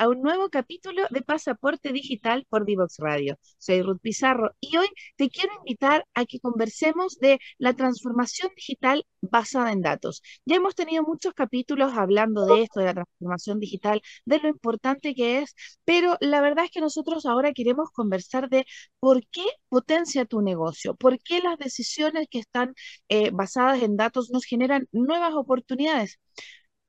a 0.00 0.08
un 0.08 0.22
nuevo 0.22 0.48
capítulo 0.48 1.02
de 1.10 1.20
Pasaporte 1.20 1.92
Digital 1.92 2.46
por 2.48 2.64
Divox 2.64 2.96
Radio. 3.00 3.38
Soy 3.58 3.82
Ruth 3.82 4.00
Pizarro 4.00 4.52
y 4.58 4.74
hoy 4.78 4.86
te 5.16 5.28
quiero 5.28 5.52
invitar 5.58 6.06
a 6.14 6.24
que 6.24 6.40
conversemos 6.40 7.18
de 7.18 7.38
la 7.58 7.74
transformación 7.74 8.50
digital 8.56 9.04
basada 9.20 9.72
en 9.72 9.82
datos. 9.82 10.22
Ya 10.46 10.56
hemos 10.56 10.74
tenido 10.74 11.02
muchos 11.02 11.34
capítulos 11.34 11.92
hablando 11.94 12.46
de 12.46 12.62
esto, 12.62 12.80
de 12.80 12.86
la 12.86 12.94
transformación 12.94 13.60
digital, 13.60 14.00
de 14.24 14.38
lo 14.38 14.48
importante 14.48 15.14
que 15.14 15.40
es, 15.40 15.54
pero 15.84 16.16
la 16.20 16.40
verdad 16.40 16.64
es 16.64 16.70
que 16.70 16.80
nosotros 16.80 17.26
ahora 17.26 17.52
queremos 17.52 17.90
conversar 17.90 18.48
de 18.48 18.64
por 19.00 19.20
qué 19.26 19.44
potencia 19.68 20.24
tu 20.24 20.40
negocio, 20.40 20.94
por 20.94 21.18
qué 21.22 21.40
las 21.40 21.58
decisiones 21.58 22.26
que 22.30 22.38
están 22.38 22.72
eh, 23.10 23.30
basadas 23.32 23.82
en 23.82 23.98
datos 23.98 24.30
nos 24.30 24.46
generan 24.46 24.88
nuevas 24.92 25.34
oportunidades. 25.34 26.18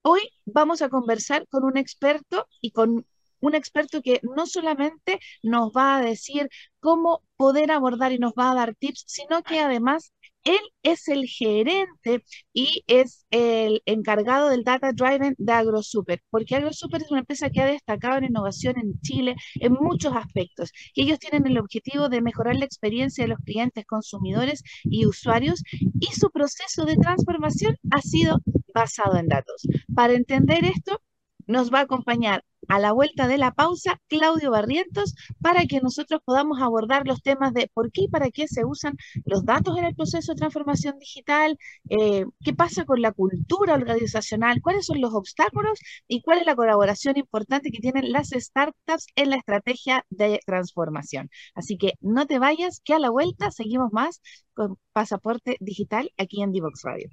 Hoy 0.04 0.22
vamos 0.46 0.82
a 0.82 0.90
conversar 0.90 1.48
con 1.48 1.64
un 1.64 1.78
experto 1.78 2.48
y 2.62 2.72
con 2.72 3.06
un 3.40 3.56
experto 3.56 4.02
que 4.02 4.20
no 4.24 4.46
solamente 4.46 5.20
nos 5.44 5.72
va 5.72 5.98
a 5.98 6.02
decir 6.02 6.50
cómo 6.80 7.24
poder 7.38 7.72
abordar 7.72 8.12
y 8.12 8.20
nos 8.20 8.34
va 8.34 8.52
a 8.52 8.56
dar 8.56 8.76
tips, 8.76 9.04
sino 9.08 9.42
que 9.44 9.60
además 9.60 10.14
él 10.44 10.60
es 10.84 11.08
el 11.08 11.26
gerente 11.26 12.24
y 12.54 12.84
es 12.88 13.26
el 13.32 13.82
encargado 13.86 14.50
del 14.50 14.64
data 14.64 14.92
driven 14.94 15.36
de 15.38 15.54
AgroSuper, 15.54 16.22
porque 16.30 16.56
AgroSuper 16.56 17.02
es 17.02 17.12
una 17.12 17.22
empresa 17.22 17.50
que 17.50 17.62
ha 17.62 17.66
destacado 17.66 18.18
en 18.18 18.26
innovación 18.26 18.78
en 18.78 19.00
Chile 19.02 19.36
en 19.56 19.74
muchos 19.74 20.16
aspectos 20.16 20.72
y 20.94 21.04
ellos 21.04 21.20
tienen 21.20 21.46
el 21.48 21.58
objetivo 21.60 22.10
de 22.10 22.22
mejorar 22.22 22.56
la 22.56 22.66
experiencia 22.66 23.24
de 23.24 23.30
los 23.30 23.40
clientes, 23.40 23.86
consumidores 23.86 24.64
y 24.84 25.06
usuarios 25.06 25.64
y 26.00 26.08
su 26.08 26.30
proceso 26.32 26.86
de 26.86 26.98
transformación 26.98 27.78
ha 27.92 28.02
sido 28.02 28.40
basado 28.74 29.18
en 29.18 29.28
datos. 29.28 29.62
Para 29.94 30.14
entender 30.14 30.66
esto, 30.66 31.02
nos 31.48 31.72
va 31.72 31.80
a 31.80 31.84
acompañar 31.84 32.44
a 32.68 32.80
la 32.80 32.92
vuelta 32.92 33.28
de 33.28 33.38
la 33.38 33.52
pausa 33.52 34.00
Claudio 34.08 34.52
Barrientos 34.52 35.16
para 35.42 35.66
que 35.66 35.82
nosotros 35.82 36.22
podamos 36.24 36.62
abordar 36.62 37.08
los 37.08 37.22
temas 37.22 37.54
de 37.54 37.70
por 37.74 37.92
qué 37.92 38.04
y 38.04 38.08
para 38.08 38.30
qué 38.32 38.48
se 38.48 38.66
usan 38.66 38.96
los 39.26 39.46
datos 39.46 39.78
en 39.78 39.86
el 39.86 39.96
proceso 39.96 40.34
de 40.34 40.40
transformación 40.40 40.98
digital, 41.00 41.58
eh, 41.90 42.26
qué 42.44 42.54
pasa 42.54 42.86
con 42.86 43.02
la 43.02 43.12
cultura 43.12 43.74
organizacional, 43.74 44.62
cuáles 44.62 44.86
son 44.86 45.02
los 45.02 45.14
obstáculos 45.14 45.80
y 46.08 46.22
cuál 46.22 46.40
es 46.40 46.46
la 46.46 46.56
colaboración 46.56 47.18
importante 47.18 47.72
que 47.72 47.80
tienen 47.80 48.12
las 48.12 48.30
startups 48.30 49.08
en 49.16 49.30
la 49.30 49.38
estrategia 49.38 50.06
de 50.10 50.40
transformación. 50.46 51.30
Así 51.56 51.78
que 51.78 51.94
no 52.02 52.26
te 52.28 52.40
vayas, 52.40 52.82
que 52.84 52.94
a 52.94 53.00
la 53.00 53.10
vuelta 53.10 53.52
seguimos 53.52 53.92
más 53.92 54.22
con 54.54 54.78
Pasaporte 54.94 55.58
Digital 55.60 56.12
aquí 56.18 56.42
en 56.42 56.52
Divox 56.52 56.84
Radio. 56.84 57.10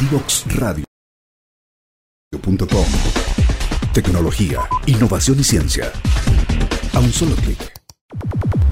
Divoxradio.com 0.00 0.86
Tecnología, 3.96 4.68
innovación 4.84 5.40
y 5.40 5.42
ciencia. 5.42 5.90
A 6.92 6.98
un 6.98 7.10
solo 7.10 7.34
clic. 7.36 7.72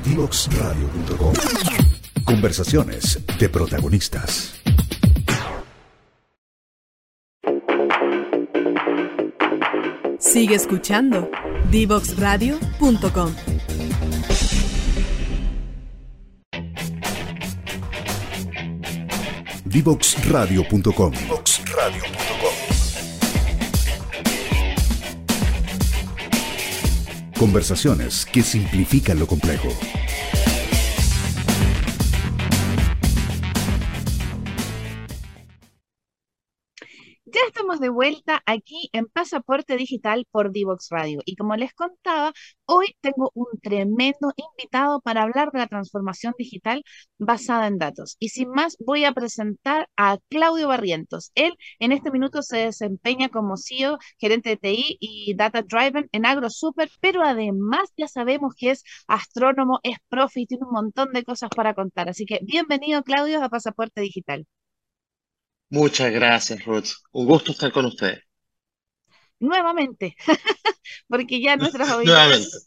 Divoxradio.com 0.05 1.33
Conversaciones 2.27 3.21
de 3.39 3.49
protagonistas. 3.49 4.61
Sigue 10.19 10.57
escuchando 10.57 11.31
Divoxradio.com. 11.71 13.35
Divoxradio.com. 19.65 21.13
Conversaciones 27.39 28.27
que 28.27 28.43
simplifican 28.43 29.19
lo 29.19 29.27
complejo. 29.27 29.69
De 37.85 37.91
vuelta 37.91 38.43
aquí 38.47 38.89
en 38.95 39.07
Pasaporte 39.09 39.77
Digital 39.77 40.27
por 40.31 40.53
Divox 40.53 40.89
Radio. 40.91 41.21
Y 41.27 41.37
como 41.37 41.55
les 41.55 41.75
contaba, 41.75 42.33
hoy 42.65 42.97
tengo 43.03 43.31
un 43.35 43.47
tremendo 43.63 44.33
invitado 44.37 45.03
para 45.03 45.23
hablar 45.23 45.51
de 45.53 45.59
la 45.59 45.67
transformación 45.67 46.33
digital 46.39 46.83
basada 47.19 47.67
en 47.67 47.77
datos. 47.77 48.17
Y 48.21 48.31
sin 48.31 48.49
más, 48.49 48.79
voy 48.81 49.05
a 49.05 49.13
presentar 49.13 49.91
a 49.99 50.17
Claudio 50.31 50.69
Barrientos. 50.69 51.31
Él 51.35 51.59
en 51.79 51.93
este 51.93 52.11
minuto 52.11 52.41
se 52.41 52.57
desempeña 52.57 53.29
como 53.29 53.59
CEO, 53.59 53.99
gerente 54.19 54.51
de 54.51 54.57
TI 54.57 54.97
y 54.99 55.35
Data 55.37 55.61
Driven 55.61 56.09
en 56.13 56.25
AgroSuper, 56.25 56.91
pero 57.01 57.23
además 57.23 57.93
ya 57.99 58.09
sabemos 58.09 58.55
que 58.57 58.71
es 58.71 58.83
astrónomo, 59.09 59.81
es 59.83 59.99
profe 60.09 60.41
y 60.41 60.47
tiene 60.47 60.65
un 60.65 60.73
montón 60.73 61.13
de 61.13 61.23
cosas 61.23 61.51
para 61.55 61.75
contar. 61.75 62.09
Así 62.09 62.25
que 62.25 62.41
bienvenido, 62.45 63.03
Claudio, 63.03 63.45
a 63.45 63.51
Pasaporte 63.51 64.01
Digital. 64.01 64.47
Muchas 65.69 66.11
gracias, 66.11 66.65
Ruth. 66.65 66.87
Un 67.13 67.27
gusto 67.27 67.53
estar 67.53 67.71
con 67.71 67.85
ustedes. 67.85 68.25
Nuevamente, 69.41 70.17
porque 71.09 71.41
ya 71.41 71.57
nuestras 71.57 71.91
Nuevamente. 72.05 72.59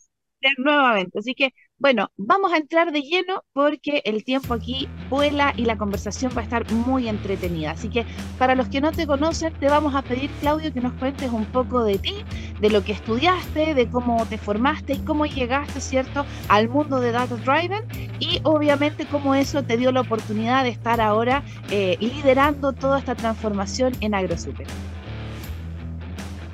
nuevamente. 0.58 1.20
Así 1.20 1.34
que, 1.36 1.52
bueno, 1.80 2.10
vamos 2.18 2.52
a 2.54 2.58
entrar 2.58 2.92
de 2.92 3.02
lleno 3.02 3.44
porque 3.54 4.02
el 4.04 4.24
tiempo 4.24 4.56
aquí 4.56 4.90
vuela 5.10 5.54
y 5.56 5.66
la 5.66 5.78
conversación 5.78 6.32
va 6.36 6.42
a 6.42 6.44
estar 6.44 6.72
muy 6.72 7.08
entretenida. 7.08 7.72
Así 7.72 7.88
que, 7.90 8.06
para 8.40 8.56
los 8.56 8.68
que 8.70 8.82
no 8.82 8.92
te 8.92 9.06
conocen, 9.06 9.54
te 9.60 9.68
vamos 9.68 9.94
a 9.94 10.02
pedir, 10.02 10.32
Claudio, 10.40 10.74
que 10.74 10.82
nos 10.82 10.94
cuentes 10.94 11.32
un 11.32 11.46
poco 11.46 11.84
de 11.84 12.00
ti, 12.00 12.16
de 12.60 12.72
lo 12.72 12.84
que 12.84 12.94
estudiaste, 12.94 13.76
de 13.76 13.90
cómo 13.90 14.26
te 14.26 14.40
formaste 14.40 14.94
y 14.94 15.00
cómo 15.00 15.28
llegaste, 15.28 15.80
¿cierto?, 15.80 16.26
al 16.50 16.68
mundo 16.68 17.00
de 17.00 17.12
Data 17.12 17.36
Driven 17.36 17.86
y 18.20 18.40
obviamente 18.44 19.06
cómo 19.06 19.36
eso 19.36 19.64
te 19.64 19.78
dio 19.78 19.92
la 19.92 20.02
oportunidad 20.02 20.64
de 20.64 20.70
estar 20.70 21.00
ahora 21.00 21.44
eh, 21.70 21.98
liderando 22.00 22.74
toda 22.74 22.98
esta 22.98 23.14
transformación 23.14 23.94
en 24.02 24.16
AgroSuper. 24.16 24.66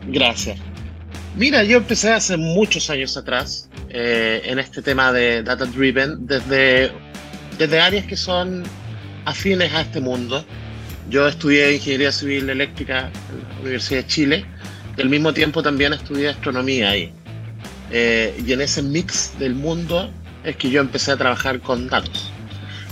Gracias. 0.07 0.59
Mira, 1.35 1.63
yo 1.63 1.77
empecé 1.77 2.11
hace 2.11 2.37
muchos 2.37 2.91
años 2.91 3.17
atrás 3.17 3.67
eh, 3.89 4.43
en 4.45 4.59
este 4.59 4.83
tema 4.83 5.11
de 5.11 5.41
Data 5.41 5.65
Driven 5.65 6.27
desde, 6.27 6.91
desde 7.57 7.81
áreas 7.81 8.05
que 8.05 8.15
son 8.15 8.63
afines 9.25 9.73
a 9.73 9.81
este 9.81 9.99
mundo. 9.99 10.45
Yo 11.09 11.27
estudié 11.27 11.73
Ingeniería 11.73 12.11
Civil 12.11 12.51
Eléctrica 12.51 13.09
en 13.31 13.55
la 13.55 13.61
Universidad 13.61 14.01
de 14.01 14.07
Chile 14.07 14.45
y 14.95 15.01
al 15.01 15.09
mismo 15.09 15.33
tiempo 15.33 15.63
también 15.63 15.93
estudié 15.93 16.29
astronomía 16.29 16.91
ahí. 16.91 17.11
Eh, 17.89 18.39
y 18.45 18.53
en 18.53 18.61
ese 18.61 18.83
mix 18.83 19.33
del 19.39 19.55
mundo 19.55 20.11
es 20.43 20.55
que 20.55 20.69
yo 20.69 20.81
empecé 20.81 21.13
a 21.13 21.17
trabajar 21.17 21.59
con 21.61 21.87
datos. 21.87 22.31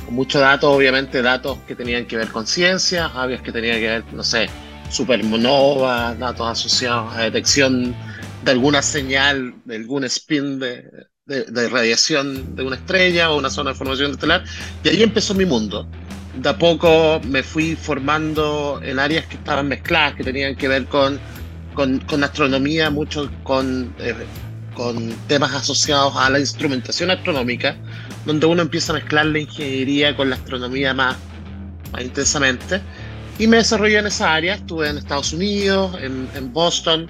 Con 0.04 0.16
muchos 0.16 0.42
datos, 0.42 0.68
obviamente 0.68 1.22
datos 1.22 1.60
que 1.68 1.76
tenían 1.76 2.06
que 2.06 2.18
ver 2.18 2.30
con 2.30 2.48
ciencia, 2.48 3.06
aves 3.06 3.40
que 3.42 3.52
tenían 3.52 3.78
que 3.78 3.88
ver, 3.88 4.04
no 4.14 4.24
sé, 4.24 4.50
supernovas, 4.90 6.18
datos 6.18 6.48
asociados 6.48 7.14
a 7.16 7.22
detección 7.22 7.96
de 8.44 8.52
alguna 8.52 8.82
señal, 8.82 9.54
de 9.66 9.76
algún 9.76 10.04
spin 10.06 10.60
de, 10.60 10.84
de, 11.26 11.70
radiación 11.70 12.56
de 12.56 12.64
una 12.64 12.76
estrella 12.76 13.32
o 13.32 13.38
una 13.38 13.50
zona 13.50 13.72
de 13.72 13.78
formación 13.78 14.12
estelar. 14.12 14.44
Y 14.84 14.90
ahí 14.90 15.04
empezó 15.04 15.34
mi 15.34 15.46
mundo. 15.46 15.88
De 16.36 16.50
a 16.50 16.58
poco 16.58 17.20
me 17.26 17.44
fui 17.44 17.76
formando 17.76 18.80
en 18.84 19.00
áreas 19.00 19.26
que 19.26 19.36
estaban 19.36 19.68
mezcladas, 19.68 20.16
que 20.16 20.24
tenían 20.24 20.56
que 20.56 20.68
ver 20.68 20.86
con, 20.86 21.20
con, 21.76 22.24
astronomía, 22.24 22.90
mucho 22.90 23.30
con, 23.44 23.94
eh, 24.00 24.16
con 24.74 25.10
temas 25.28 25.54
asociados 25.54 26.16
a 26.16 26.30
la 26.30 26.40
instrumentación 26.40 27.12
astronómica, 27.12 27.76
donde 28.26 28.46
uno 28.46 28.62
empieza 28.62 28.94
a 28.94 28.96
mezclar 28.96 29.26
la 29.26 29.40
ingeniería 29.40 30.16
con 30.16 30.30
la 30.30 30.38
astronomía 30.38 30.94
más, 30.94 31.18
intensamente. 32.00 32.82
Y 33.38 33.48
me 33.48 33.58
desarrollé 33.58 33.98
en 33.98 34.08
esa 34.08 34.34
área, 34.34 34.56
estuve 34.56 34.90
en 34.90 34.98
Estados 34.98 35.34
Unidos, 35.34 35.98
en 36.02 36.54
Boston, 36.54 37.08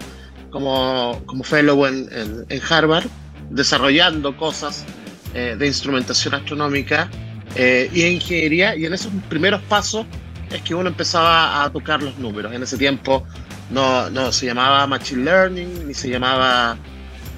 como, 0.52 1.22
como 1.26 1.44
fellow 1.44 1.86
en, 1.88 2.08
en, 2.12 2.46
en, 2.50 2.62
Harvard, 2.70 3.06
desarrollando 3.50 4.36
cosas 4.38 4.86
eh, 5.34 5.56
de 5.58 5.68
instrumentación 5.68 6.36
astronómica 6.36 7.10
eh, 7.56 7.90
y 7.94 8.04
ingeniería. 8.04 8.76
Y 8.76 8.86
en 8.86 8.94
esos 8.94 9.12
primeros 9.30 9.62
pasos 9.64 10.06
es 10.52 10.62
que 10.62 10.76
uno 10.76 10.90
empezaba 10.90 11.64
a 11.64 11.72
tocar 11.72 12.04
los 12.04 12.18
números. 12.18 12.54
En 12.54 12.62
ese 12.62 12.78
tiempo 12.78 13.26
no, 13.70 14.10
no 14.10 14.32
se 14.32 14.46
llamaba 14.46 14.86
Machine 14.88 15.24
Learning, 15.24 15.88
ni 15.88 15.94
se 15.94 16.10
llamaba 16.10 16.78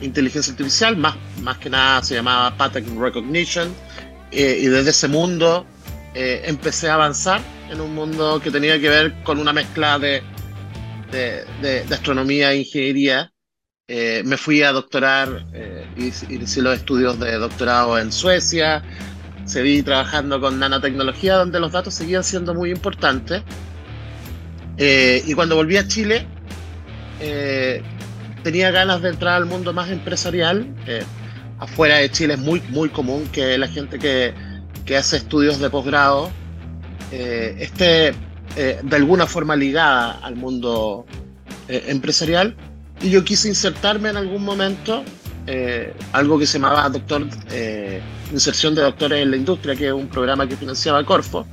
inteligencia 0.01 0.51
artificial, 0.51 0.98
más, 0.98 1.15
más 1.42 1.57
que 1.60 1.69
nada 1.69 2.04
se 2.04 2.15
llamaba 2.15 2.56
Pattern 2.57 3.00
Recognition. 3.00 3.74
Eh, 4.31 4.60
y 4.62 4.65
desde 4.65 4.89
ese 4.89 5.07
mundo 5.07 5.65
empecé 6.15 6.89
a 6.89 6.94
avanzar 6.94 7.42
en 7.71 7.81
un 7.81 7.95
mundo 7.95 8.39
que 8.39 8.51
tenía 8.51 8.80
que 8.80 8.88
ver 8.88 9.24
con 9.24 9.39
una 9.39 9.51
mezcla 9.51 9.98
de 9.98 10.21
de, 11.13 11.45
de, 11.62 11.83
de, 11.86 11.95
astronomía 11.95 12.51
e 12.51 12.57
ingeniería. 12.57 13.31
Eh, 13.88 14.24
me 14.25 14.38
fui 14.38 14.63
a 14.63 14.71
doctorar, 14.71 15.45
eh, 15.54 15.86
hice 15.98 16.62
los 16.62 16.75
estudios 16.75 17.19
de 17.19 17.33
doctorado 17.38 18.00
en 18.00 18.12
Suecia, 18.12 18.81
seguí 19.45 19.83
trabajando 19.83 20.42
con 20.42 20.57
nanotecnología, 20.57 21.36
donde 21.36 21.60
los 21.60 21.71
datos 21.71 21.94
seguían 21.94 22.24
siendo 22.24 22.54
muy 22.54 22.71
importantes. 22.71 23.44
Eh, 24.77 25.24
y 25.25 25.33
cuando 25.33 25.56
volví 25.56 25.77
a 25.77 25.88
Chile, 25.88 26.25
tenía 28.44 28.71
ganas 28.71 29.01
de 29.01 29.10
entrar 29.10 29.36
al 29.36 29.45
mundo 29.45 29.71
más 29.71 29.89
empresarial. 29.89 30.68
afuera 31.60 31.98
de 31.98 32.10
Chile 32.10 32.33
es 32.33 32.39
muy, 32.39 32.62
muy 32.69 32.89
común 32.89 33.30
que 33.31 33.57
la 33.57 33.68
gente 33.68 34.00
que, 34.00 34.33
que 34.86 34.98
hace 34.98 35.18
estudios 35.18 35.60
de 35.60 35.69
posgrado 35.69 36.31
esté 38.49 38.79
de 38.83 38.95
alguna 38.95 39.27
forma 39.27 39.55
ligada 39.55 40.19
al 40.23 40.35
mundo 40.35 41.05
empresarial. 41.67 42.55
Y 43.01 43.09
yo 43.09 43.23
quise 43.23 43.49
insertarme 43.49 44.09
en 44.09 44.17
algún 44.17 44.43
momento 44.43 45.03
eh, 45.45 45.93
algo 46.13 46.39
que 46.39 46.45
se 46.45 46.57
llamaba 46.57 46.87
doctor, 46.89 47.27
eh, 47.51 48.01
inserción 48.31 48.75
de 48.75 48.81
doctores 48.81 49.21
en 49.21 49.31
la 49.31 49.37
industria, 49.37 49.75
que 49.75 49.87
es 49.87 49.93
un 49.93 50.07
programa 50.07 50.47
que 50.47 50.55
financiaba 50.55 51.03
Corfo. 51.03 51.45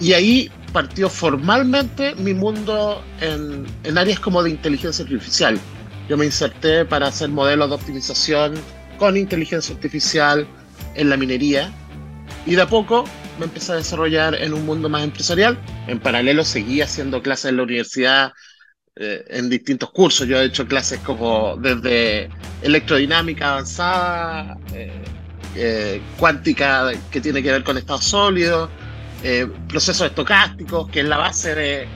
Y 0.00 0.12
ahí 0.14 0.50
partió 0.72 1.08
formalmente 1.08 2.14
mi 2.16 2.34
mundo 2.34 3.02
en, 3.20 3.66
en 3.84 3.98
áreas 3.98 4.18
como 4.18 4.42
de 4.42 4.50
inteligencia 4.50 5.04
artificial. 5.04 5.58
Yo 6.08 6.16
me 6.16 6.24
inserté 6.24 6.84
para 6.84 7.06
hacer 7.08 7.28
modelos 7.28 7.68
de 7.68 7.74
optimización 7.76 8.54
con 8.98 9.16
inteligencia 9.16 9.74
artificial 9.74 10.46
en 10.94 11.10
la 11.10 11.16
minería 11.16 11.70
y 12.46 12.56
de 12.56 12.62
a 12.62 12.66
poco 12.66 13.04
me 13.38 13.44
empecé 13.44 13.72
a 13.72 13.76
desarrollar 13.76 14.34
en 14.34 14.52
un 14.52 14.66
mundo 14.66 14.88
más 14.88 15.04
empresarial. 15.04 15.58
En 15.86 16.00
paralelo 16.00 16.44
seguí 16.44 16.80
haciendo 16.80 17.22
clases 17.22 17.46
en 17.46 17.56
la 17.56 17.62
universidad 17.62 18.32
eh, 18.96 19.24
en 19.28 19.48
distintos 19.48 19.90
cursos. 19.90 20.26
Yo 20.26 20.40
he 20.40 20.46
hecho 20.46 20.66
clases 20.66 20.98
como 21.00 21.56
desde 21.56 22.28
electrodinámica 22.62 23.52
avanzada, 23.52 24.58
eh, 24.74 24.90
eh, 25.54 26.02
cuántica 26.18 26.90
que 27.10 27.20
tiene 27.20 27.42
que 27.42 27.52
ver 27.52 27.62
con 27.62 27.78
estados 27.78 28.04
sólidos, 28.04 28.68
procesos 29.68 30.06
estocásticos, 30.06 30.88
que 30.90 31.00
es 31.00 31.06
la 31.06 31.16
base 31.16 31.54
de, 31.54 31.88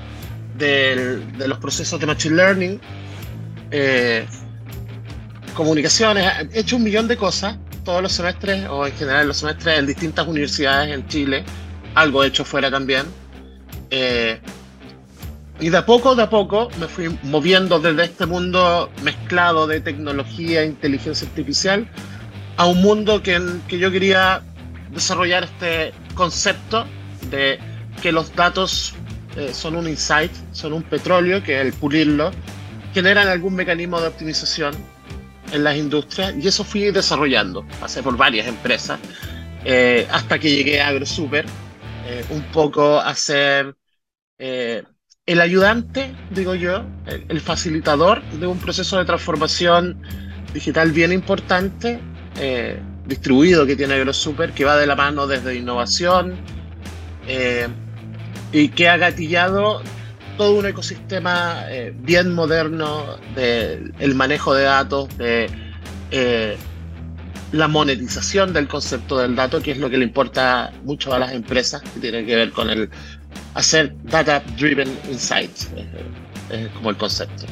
de, 0.59 1.49
los 1.49 1.59
procesos 1.59 2.01
de 2.01 2.07
Machine 2.07 2.35
Learning, 2.35 2.81
comunicaciones. 5.55 6.25
He 6.53 6.61
hecho 6.61 6.77
un 6.77 6.83
millón 6.83 7.07
de 7.07 7.17
cosas 7.17 7.59
todos 7.85 8.03
los 8.03 8.13
semestres, 8.13 8.67
o 8.69 8.87
en 8.87 8.93
general 8.95 9.29
los 9.29 9.39
semestres 9.39 9.79
en 9.79 9.87
distintas 9.87 10.27
universidades 10.27 10.95
en 10.95 11.07
Chile. 11.09 11.45
Algo 11.95 12.25
he 12.25 12.29
hecho 12.29 12.45
fuera 12.45 12.71
también. 12.71 13.07
Y 15.61 15.69
de 15.69 15.77
a 15.77 15.87
poco, 15.87 16.15
de 16.15 16.23
a 16.23 16.31
poco, 16.31 16.71
me 16.81 16.89
fui 16.89 17.17
moviendo 17.23 17.79
desde 17.79 18.05
este 18.05 18.27
mundo 18.27 18.91
mezclado 19.03 19.67
de 19.67 19.81
tecnología 19.81 20.63
e 20.63 20.67
inteligencia 20.67 21.29
artificial 21.29 21.87
a 22.57 22.67
un 22.67 22.83
mundo 22.83 23.23
que, 23.23 23.41
que 23.69 23.79
yo 23.79 23.91
quería 23.93 24.43
desarrollar 24.91 25.45
este 25.45 25.93
concepto 26.15 26.85
de 27.31 27.59
que 28.03 28.13
los 28.13 28.35
datos 28.35 28.95
eh, 29.37 29.51
son 29.55 29.77
un 29.77 29.89
insight, 29.89 30.33
son 30.53 30.73
un 30.73 30.83
petróleo, 30.83 31.43
que 31.43 31.61
el 31.61 31.73
pulirlo, 31.73 32.31
generan 32.93 33.29
algún 33.29 33.55
mecanismo 33.55 34.01
de 34.01 34.09
optimización 34.09 34.75
en 35.53 35.65
las 35.65 35.77
industrias 35.77 36.35
y 36.41 36.49
eso 36.49 36.65
fui 36.65 36.91
desarrollando. 36.91 37.65
Pasé 37.81 38.03
por 38.03 38.17
varias 38.17 38.47
empresas 38.47 38.99
eh, 39.65 40.07
hasta 40.11 40.39
que 40.39 40.51
llegué 40.51 40.81
a 40.81 40.89
AgroSuper, 40.89 41.47
eh, 42.07 42.25
un 42.31 42.43
poco 42.53 42.99
a 42.99 43.09
hacer 43.09 43.77
el 45.25 45.41
ayudante, 45.41 46.13
digo 46.31 46.55
yo, 46.57 46.85
el, 47.07 47.41
facilitador 47.41 48.23
de 48.25 48.47
un 48.47 48.59
proceso 48.59 48.99
de 48.99 49.05
transformación 49.05 50.03
digital 50.53 50.91
bien 50.91 51.13
importante, 51.13 52.01
eh, 52.41 52.81
distribuido 53.07 53.65
que 53.65 53.77
tiene 53.77 53.95
AgroSuper, 53.95 54.53
que 54.53 54.65
va 54.65 54.77
de 54.77 54.87
la 54.87 54.97
mano 54.97 55.29
desde 55.29 55.55
innovación 55.55 56.35
eh, 57.29 57.69
y 58.51 58.71
que 58.71 58.89
ha 58.89 58.97
gatillado 58.97 59.83
todo 60.43 60.59
un 60.59 60.67
ecosistema 60.67 61.67
eh, 61.69 61.95
bien 61.97 62.35
moderno 62.35 63.17
del 63.37 63.95
el 64.01 64.15
manejo 64.17 64.53
de 64.55 64.65
datos, 64.65 65.09
de 65.17 65.49
la 67.53 67.69
monetización 67.69 68.53
del 68.53 68.67
concepto 68.67 69.19
del 69.19 69.37
dato, 69.37 69.63
que 69.63 69.71
es 69.71 69.79
lo 69.79 69.89
que 69.89 69.99
le 69.99 70.05
importa 70.05 70.73
mucho 70.83 71.15
a 71.15 71.21
las 71.21 71.31
empresas, 71.31 71.81
que 71.83 72.01
tiene 72.01 72.27
que 72.27 72.35
ver 72.35 72.51
con 72.51 72.71
el 72.71 72.91
hacer 73.55 73.95
data 74.03 74.43
driven 74.59 74.89
insights, 75.09 75.71
es, 76.51 76.69
como 76.71 76.91
el 76.91 76.97
concepto. 76.97 77.45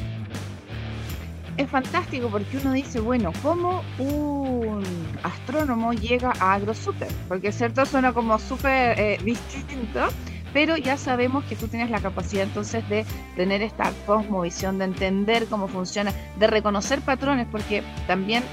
Es 1.55 1.69
fantástico 1.69 2.27
porque 2.27 2.57
uno 2.57 2.73
dice, 2.73 2.99
bueno, 2.99 3.31
¿cómo 3.41 3.85
un 3.99 4.83
astrónomo 5.23 5.93
llega 5.93 6.33
a 6.41 6.55
AgroSuper? 6.55 7.07
Porque 7.29 7.53
cierto 7.53 7.85
suena 7.85 8.11
como 8.11 8.37
súper 8.37 8.99
eh, 8.99 9.17
distinto, 9.23 10.09
pero 10.53 10.77
ya 10.77 10.97
sabemos 10.97 11.43
que 11.45 11.55
tú 11.55 11.67
tienes 11.67 11.89
la 11.89 11.99
capacidad 11.99 12.43
entonces 12.43 12.87
de 12.89 13.05
tener 13.35 13.61
esta 13.61 13.91
cosmovisión, 14.05 14.77
de 14.77 14.85
entender 14.85 15.47
cómo 15.47 15.67
funciona, 15.67 16.13
de 16.37 16.47
reconocer 16.47 17.01
patrones, 17.01 17.47
porque 17.51 17.83
también 18.07 18.43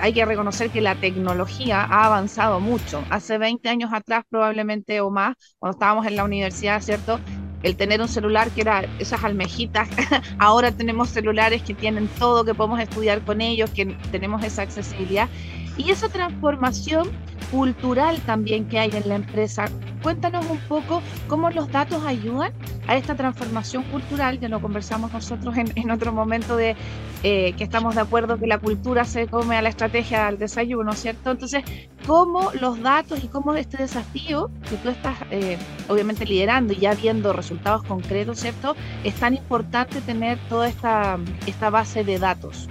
hay 0.00 0.12
que 0.12 0.24
reconocer 0.24 0.70
que 0.70 0.80
la 0.80 0.94
tecnología 0.94 1.82
ha 1.82 2.06
avanzado 2.06 2.60
mucho. 2.60 3.04
Hace 3.10 3.38
20 3.38 3.68
años 3.68 3.92
atrás 3.92 4.24
probablemente 4.28 5.00
o 5.00 5.10
más, 5.10 5.34
cuando 5.58 5.76
estábamos 5.76 6.06
en 6.06 6.16
la 6.16 6.24
universidad, 6.24 6.80
¿cierto? 6.80 7.20
El 7.62 7.76
tener 7.76 8.00
un 8.00 8.08
celular 8.08 8.50
que 8.50 8.62
era 8.62 8.84
esas 8.98 9.22
almejitas, 9.22 9.88
ahora 10.38 10.72
tenemos 10.72 11.10
celulares 11.10 11.62
que 11.62 11.74
tienen 11.74 12.08
todo, 12.18 12.44
que 12.44 12.54
podemos 12.54 12.80
estudiar 12.80 13.20
con 13.22 13.42
ellos, 13.42 13.70
que 13.70 13.86
tenemos 14.10 14.42
esa 14.42 14.62
accesibilidad. 14.62 15.28
Y 15.76 15.90
esa 15.90 16.08
transformación 16.08 17.08
cultural 17.50 18.18
también 18.26 18.68
que 18.68 18.78
hay 18.78 18.90
en 18.92 19.08
la 19.08 19.16
empresa. 19.16 19.66
Cuéntanos 20.02 20.46
un 20.48 20.58
poco 20.60 21.02
cómo 21.28 21.50
los 21.50 21.70
datos 21.70 22.04
ayudan 22.06 22.52
a 22.86 22.96
esta 22.96 23.14
transformación 23.14 23.82
cultural, 23.84 24.40
que 24.40 24.48
lo 24.48 24.60
conversamos 24.60 25.12
nosotros 25.12 25.54
en, 25.56 25.90
otro 25.90 26.12
momento 26.12 26.56
de 26.56 26.74
eh, 27.22 27.52
que 27.52 27.64
estamos 27.64 27.94
de 27.94 28.00
acuerdo 28.00 28.38
que 28.38 28.46
la 28.46 28.58
cultura 28.58 29.04
se 29.04 29.26
come 29.26 29.56
a 29.56 29.62
la 29.62 29.68
estrategia 29.68 30.26
del 30.26 30.38
desayuno, 30.38 30.92
¿cierto? 30.94 31.32
Entonces, 31.32 31.62
cómo 32.06 32.50
los 32.60 32.80
datos 32.80 33.22
y 33.22 33.28
cómo 33.28 33.54
este 33.54 33.76
desafío 33.76 34.50
que 34.68 34.76
tú 34.76 34.88
estás 34.88 35.18
eh, 35.30 35.58
obviamente 35.88 36.24
liderando 36.24 36.72
y 36.72 36.76
ya 36.76 36.94
viendo 36.94 37.32
resultados 37.32 37.82
concretos, 37.82 38.40
¿cierto? 38.40 38.74
Es 39.04 39.14
tan 39.16 39.34
importante 39.34 40.00
tener 40.00 40.38
toda 40.48 40.68
esta, 40.68 41.18
esta 41.46 41.68
base 41.68 42.04
de 42.04 42.18
datos 42.18 42.68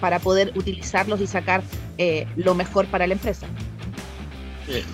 para 0.00 0.18
poder 0.18 0.52
utilizarlos 0.56 1.20
y 1.20 1.26
sacar 1.26 1.62
eh, 1.98 2.26
lo 2.36 2.54
mejor 2.54 2.86
para 2.86 3.06
la 3.06 3.14
empresa. 3.14 3.46
Eh, 4.68 4.84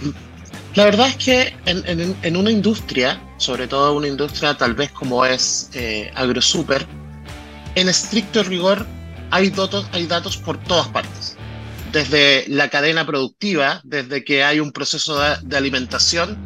la 0.75 0.85
verdad 0.85 1.09
es 1.09 1.17
que 1.17 1.55
en, 1.67 2.37
una 2.37 2.51
industria, 2.51 3.21
sobre 3.37 3.67
todo 3.67 3.95
una 3.95 4.09
industria 4.09 4.57
tal 4.57 4.75
vez 4.75 4.91
como 4.91 5.25
es 5.25 5.71
eh, 5.75 6.11
AgroSuper, 6.15 6.87
en 7.75 7.89
estricto 7.89 8.43
rigor 8.43 8.87
hay 9.31 9.51
datos, 9.51 9.87
hay 9.93 10.07
datos 10.07 10.39
por 10.39 10.57
todas 10.65 10.89
partes. 10.89 11.37
Desde 11.93 12.47
la 12.49 12.71
cadena 12.71 13.07
productiva, 13.07 13.83
desde 13.85 14.25
que 14.25 14.45
hay 14.45 14.61
un 14.61 14.73
proceso 14.73 15.21
de, 15.43 15.57
alimentación, 15.57 16.39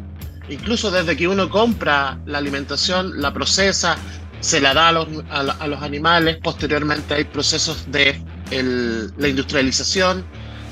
incluso 0.49 0.91
desde 0.91 1.15
que 1.15 1.27
uno 1.27 1.49
compra 1.49 2.19
la 2.25 2.39
alimentación, 2.39 3.21
la 3.21 3.33
procesa, 3.33 3.97
se 4.41 4.59
la 4.59 4.73
da 4.73 4.89
a 4.89 4.91
los, 4.91 5.07
a, 5.29 5.67
los 5.67 5.81
animales, 5.81 6.37
posteriormente 6.43 7.13
hay 7.13 7.23
procesos 7.23 7.89
de 7.89 8.21
la 8.51 9.27
industrialización, 9.27 10.25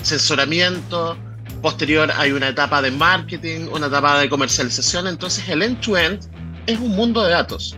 censuramiento, 0.06 1.18
posterior 1.62 2.12
hay 2.16 2.32
una 2.32 2.50
etapa 2.50 2.82
de 2.82 2.92
marketing, 2.92 3.68
una 3.72 3.88
etapa 3.88 4.20
de 4.20 4.30
comercialización, 4.30 5.08
entonces 5.08 5.48
el 5.50 5.64
end-to-end 5.64 6.20
es 6.68 6.80
un 6.80 6.96
mundo 6.96 7.24
de 7.24 7.32
datos 7.32 7.76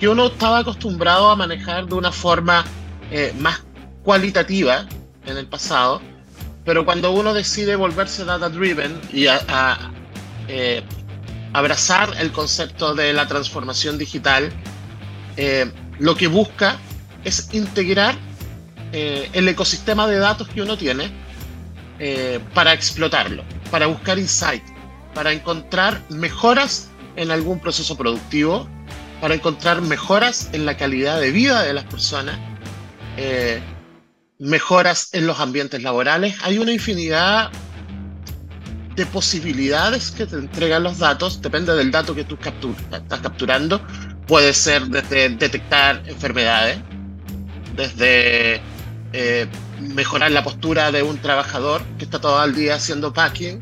que 0.00 0.08
uno 0.08 0.26
estaba 0.26 0.58
acostumbrado 0.58 1.30
a 1.30 1.36
manejar 1.36 1.86
de 1.86 1.94
una 1.94 2.12
forma 2.12 2.64
eh, 3.10 3.32
más 3.38 3.62
cualitativa 4.02 4.86
en 5.24 5.36
el 5.36 5.46
pasado, 5.46 6.02
pero 6.64 6.84
cuando 6.84 7.12
uno 7.12 7.32
decide 7.32 7.76
volverse 7.76 8.24
data 8.24 8.48
driven 8.48 9.00
y 9.12 9.26
a, 9.26 9.92
eh, 10.48 10.82
abrazar 11.52 12.10
el 12.18 12.32
concepto 12.32 12.94
de 12.94 13.12
la 13.12 13.26
transformación 13.26 13.98
digital, 13.98 14.52
eh, 15.36 15.70
lo 15.98 16.14
que 16.16 16.26
busca 16.26 16.76
es 17.24 17.54
integrar 17.54 18.14
el 18.92 19.46
ecosistema 19.46 20.06
de 20.06 20.16
datos 20.16 20.48
que 20.48 20.62
uno 20.62 20.78
tiene 20.78 21.12
eh, 21.98 22.40
para 22.54 22.72
explotarlo, 22.72 23.42
para 23.70 23.86
buscar 23.86 24.18
insight, 24.18 24.62
para 25.14 25.32
encontrar 25.32 26.02
mejoras 26.10 26.90
en 27.16 27.30
algún 27.30 27.58
proceso 27.58 27.96
productivo, 27.96 28.68
para 29.20 29.34
encontrar 29.34 29.80
mejoras 29.80 30.50
en 30.52 30.66
la 30.66 30.76
calidad 30.76 31.20
de 31.20 31.30
vida 31.30 31.62
de 31.62 31.72
las 31.72 31.84
personas, 31.84 32.38
eh, 33.16 33.60
mejoras 34.38 35.08
en 35.12 35.26
los 35.26 35.40
ambientes 35.40 35.82
laborales. 35.82 36.36
Hay 36.42 36.58
una 36.58 36.72
infinidad 36.72 37.50
de 38.94 39.06
posibilidades 39.06 40.10
que 40.10 40.26
te 40.26 40.36
entregan 40.36 40.82
los 40.82 40.98
datos, 40.98 41.40
depende 41.40 41.74
del 41.74 41.90
dato 41.90 42.14
que 42.14 42.24
tú 42.24 42.38
estás 42.92 43.20
capturando. 43.20 43.80
Puede 44.26 44.52
ser 44.52 44.86
desde 44.86 45.28
detectar 45.30 46.02
enfermedades, 46.06 46.78
desde 47.74 48.60
eh, 49.12 49.46
mejorar 49.80 50.30
la 50.30 50.42
postura 50.42 50.90
de 50.92 51.02
un 51.02 51.18
trabajador 51.18 51.82
que 51.98 52.04
está 52.04 52.20
todo 52.20 52.42
el 52.44 52.54
día 52.54 52.76
haciendo 52.76 53.12
packing, 53.12 53.60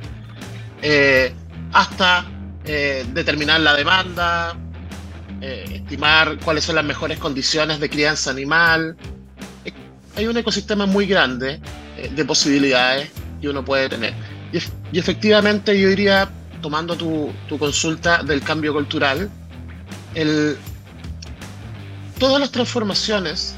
eh, 0.83 1.33
hasta 1.73 2.26
eh, 2.64 3.04
determinar 3.12 3.61
la 3.61 3.75
demanda, 3.75 4.56
estimar 5.40 6.38
cuáles 6.38 6.64
son 6.64 6.76
las 6.76 6.85
mejores 6.87 7.18
condiciones 7.18 7.78
de 7.78 7.90
crianza 7.90 8.30
animal, 8.30 8.97
hay 10.16 10.26
un 10.26 10.37
ecosistema 10.37 10.87
muy 10.87 11.06
grande 11.06 11.61
eh, 11.97 12.11
de 12.14 12.25
posibilidades 12.25 13.11
que 13.40 13.49
uno 13.49 13.64
puede 13.64 13.88
tener. 13.88 14.14
Y, 14.52 14.99
efectivamente 14.99 15.78
yo 15.78 15.90
iría 15.90 16.28
tomando 16.62 16.97
tu, 16.97 17.33
tu, 17.49 17.59
consulta 17.59 18.23
del 18.23 18.40
cambio 18.42 18.73
cultural, 18.73 19.28
el, 20.14 20.56
todas 22.18 22.40
las 22.40 22.50
transformaciones 22.50 23.54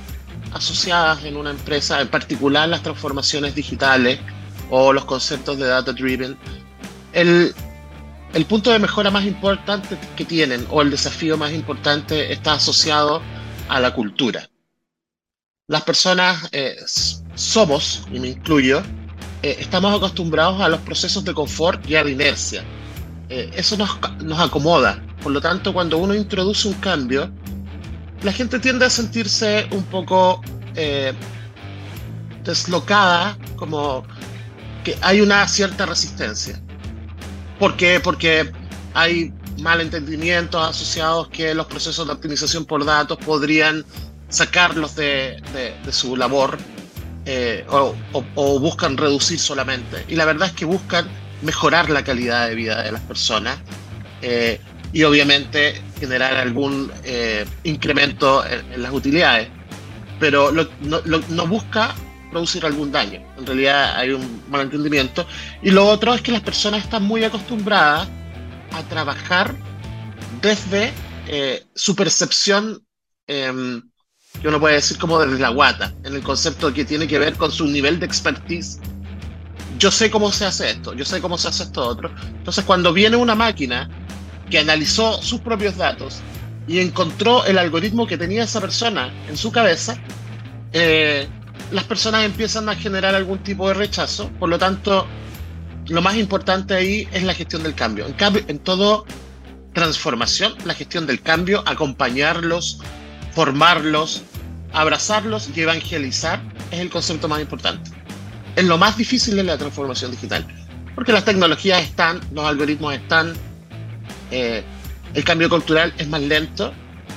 asociadas 0.57 1.25
en 1.25 1.37
una 1.37 1.51
empresa, 1.51 2.01
en 2.01 2.09
particular 2.09 2.69
las 2.69 2.83
transformaciones 2.83 3.55
digitales 3.55 4.19
o 4.71 4.93
los 4.93 5.05
conceptos 5.05 5.59
de 5.59 5.67
data 5.67 5.93
driven, 5.93 6.37
el, 7.13 7.55
el 8.35 8.45
punto 8.47 8.71
de 8.71 8.79
mejora 8.79 9.11
más 9.11 9.25
importante 9.25 9.99
que 10.17 10.25
tienen 10.25 10.67
o 10.71 10.83
el 10.83 10.91
desafío 10.91 11.37
más 11.37 11.53
importante 11.53 12.33
está 12.33 12.55
asociado 12.55 13.23
a 13.69 13.81
la 13.81 13.95
cultura. 13.95 14.49
Las 15.69 15.83
personas 15.83 16.49
eh, 16.53 16.77
somos, 17.35 18.07
y 18.13 18.21
me 18.21 18.29
incluyo, 18.29 18.83
eh, 19.43 19.57
estamos 19.59 19.95
acostumbrados 19.97 20.61
a 20.61 20.69
los 20.69 20.81
procesos 20.81 21.25
de 21.25 21.35
confort 21.35 21.89
y 21.89 21.97
a 21.97 22.05
la 22.05 22.11
inercia. 22.11 22.63
Eh, 23.29 23.51
eso 23.55 23.77
nos, 23.77 23.99
nos 24.23 24.39
acomoda. 24.39 25.03
Por 25.23 25.33
lo 25.33 25.41
tanto, 25.41 25.73
cuando 25.73 25.99
uno 25.99 26.15
introduce 26.15 26.69
un 26.69 26.75
cambio, 26.75 27.33
la 28.23 28.33
gente 28.33 28.59
tiende 28.59 28.87
a 28.87 28.91
sentirse 28.91 29.67
un 29.71 29.85
poco 29.85 30.41
deslocada, 32.45 33.37
como 33.57 34.05
que 34.85 34.97
hay 35.03 35.21
una 35.21 35.47
cierta 35.49 35.87
resistencia. 35.87 36.61
¿Por 37.59 37.77
qué? 37.77 38.01
Porque 38.01 38.53
hay 38.95 39.33
malentendimientos 39.61 40.63
asociados 40.63 41.29
que 41.29 41.55
los 41.55 41.67
procesos 41.67 42.07
de 42.07 42.13
optimización 42.13 42.65
por 42.65 42.85
datos 42.85 43.19
podrían 43.19 43.85
sacarlos 44.29 44.95
de, 44.97 45.43
su 45.91 46.17
labor 46.17 46.59
eh, 47.25 47.67
o, 47.69 48.61
buscan 48.61 48.97
reducir 48.97 49.39
solamente. 49.39 50.05
Y 50.09 50.17
la 50.17 50.25
verdad 50.25 50.49
es 50.49 50.55
que 50.55 50.65
buscan 50.65 51.09
mejorar 51.43 51.91
la 51.91 52.05
calidad 52.05 52.49
de 52.49 52.55
vida 52.55 52.83
de 52.83 52.93
las 52.93 53.03
personas 53.03 53.59
eh, 54.23 54.61
y 54.97 55.05
obviamente 55.05 55.83
generar 56.01 56.33
algún 56.39 56.91
eh, 57.05 57.45
incremento 57.65 58.43
en, 58.47 58.83
las 58.83 58.95
utilidades. 58.95 59.47
Pero 60.19 60.51
no 60.51 61.47
busca 61.47 61.95
producir 62.31 62.65
algún 62.65 62.91
daño. 62.91 63.21
En 63.37 63.45
realidad 63.45 63.95
hay 63.95 64.13
un 64.13 64.43
malentendimiento. 64.49 65.27
Y 65.63 65.71
lo 65.71 65.87
otro 65.87 66.15
es 66.15 66.23
que 66.23 66.33
las 66.33 66.41
personas 66.41 66.83
están 66.83 67.03
muy 67.03 67.25
acostumbradas 67.25 68.09
a 68.73 68.83
trabajar 68.85 69.55
desde 70.41 70.95
eh, 71.29 71.67
su 71.75 71.95
percepción, 71.95 72.83
eh, 73.27 73.83
que 74.41 74.49
uno 74.49 74.59
puede 74.59 74.77
decir 74.77 74.97
como 74.97 75.19
desde 75.19 75.39
la 75.39 75.51
guata, 75.51 75.93
en 76.05 76.15
el 76.15 76.23
concepto 76.23 76.73
que 76.73 76.87
tiene 76.87 77.07
que 77.07 77.19
ver 77.19 77.35
con 77.35 77.53
su 77.53 77.67
nivel 77.67 78.01
de 78.01 78.07
expertise. 78.07 78.81
Yo 79.79 79.91
sé 79.91 80.11
cómo 80.11 80.33
se 80.33 80.47
hace 80.47 80.71
esto, 80.71 80.95
yo 80.95 81.05
sé 81.05 81.21
cómo 81.21 81.37
se 81.37 81.49
hace 81.49 81.65
esto 81.65 81.87
otro. 81.87 82.11
Entonces 82.39 82.65
cuando 82.65 82.95
viene 82.95 83.17
una 83.17 83.35
máquina 83.35 83.91
que 84.51 84.59
analizó 84.59 85.21
sus 85.23 85.41
propios 85.41 85.77
datos 85.77 86.21
y 86.69 86.81
encontró 86.81 87.45
el 87.45 87.59
algoritmo 87.59 88.07
que 88.07 88.19
tenía 88.19 88.45
esa 88.45 88.61
persona 88.61 89.11
en 89.29 89.37
su 89.37 89.53
cabeza, 89.53 89.97
eh, 90.73 91.29
las 91.71 91.85
personas 91.85 92.25
empiezan 92.25 92.69
a 92.69 92.77
generar 92.77 93.15
algún 93.15 93.39
tipo 93.39 93.69
de 93.69 93.75
rechazo, 93.75 94.31
por 94.39 94.49
lo 94.49 94.59
tanto, 94.59 95.07
lo 95.89 96.03
más 96.03 96.17
importante 96.17 96.75
ahí 96.75 97.09
es 97.13 97.23
la 97.23 97.35
gestión 97.35 97.63
del 97.63 97.75
cambio. 97.75 98.07
En, 98.07 98.13
cambio, 98.15 98.43
en 98.49 98.59
todo 98.59 99.07
transformación, 99.73 100.55
la 100.65 100.75
gestión 100.75 101.07
del 101.07 101.21
cambio, 101.21 101.63
acompañarlos, 101.67 102.81
formarlos, 103.33 104.23
abrazarlos 104.73 105.51
y 105.55 105.61
evangelizar 105.61 106.41
es 106.71 106.81
el 106.81 106.91
concepto 106.91 107.29
más 107.29 107.41
importante. 107.41 107.91
Es 108.57 108.65
lo 108.65 108.79
más 108.79 108.97
difícil 108.97 109.37
de 109.37 109.45
la 109.45 109.59
transformación 109.59 110.11
digital, 110.11 110.47
porque 110.95 111.13
las 111.13 111.25
tecnologías 111.25 111.83
están, 111.83 112.21
los 112.33 112.45
algoritmos 112.45 112.95
están, 112.95 113.35
eh, 114.31 114.65
el 115.15 115.25
cambio 115.25 115.49
cultural 115.49 115.95
es 115.99 116.09
más 116.09 116.23
lento 116.23 116.73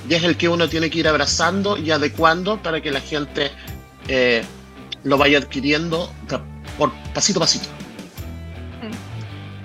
y 0.08 0.14
es 0.14 0.24
el 0.24 0.38
que 0.38 0.48
uno 0.48 0.68
tiene 0.70 0.90
que 0.90 1.00
ir 1.00 1.08
abrazando 1.08 1.78
y 1.78 1.92
adecuando 1.92 2.62
para 2.62 2.82
que 2.82 2.92
la 2.92 3.02
gente 3.02 3.52
eh, 4.08 4.44
lo 5.04 5.18
vaya 5.18 5.38
adquiriendo 5.38 6.12
por 6.78 6.92
pasito 7.14 7.40
a 7.40 7.42
pasito. 7.42 7.68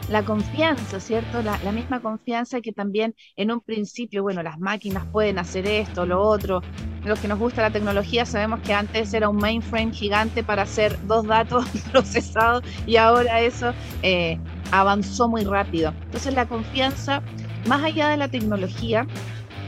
La 0.09 0.23
confianza, 0.23 1.01
¿cierto? 1.01 1.43
La, 1.43 1.57
misma 1.73 2.01
confianza 2.01 2.61
que 2.61 2.73
también 2.73 3.15
en 3.37 3.51
un 3.51 3.61
principio, 3.61 4.23
bueno, 4.23 4.43
las 4.43 4.59
máquinas 4.59 5.07
pueden 5.07 5.39
hacer 5.39 5.67
esto, 5.67 6.05
lo 6.05 6.21
otro. 6.21 6.61
Los 7.05 7.19
que 7.21 7.29
nos 7.29 7.39
gusta 7.39 7.63
la 7.63 7.71
tecnología 7.71 8.27
sabemos 8.27 8.61
que 8.61 8.75
antes 8.75 9.15
era 9.15 9.31
un 9.31 9.37
mainframe 9.37 9.93
gigante 9.93 10.45
para 10.45 10.63
hacer 10.63 10.99
dos 11.07 11.27
datos 11.27 11.65
procesados 11.93 12.63
y 12.87 12.97
ahora 12.97 13.41
eso 13.41 13.73
eh, 14.03 14.39
avanzó 14.71 15.29
muy 15.29 15.45
rápido. 15.45 15.93
Entonces 16.07 16.35
la 16.35 16.47
confianza, 16.47 17.23
más 17.67 17.83
allá 17.83 18.09
de 18.09 18.17
la 18.17 18.29
tecnología, 18.29 19.07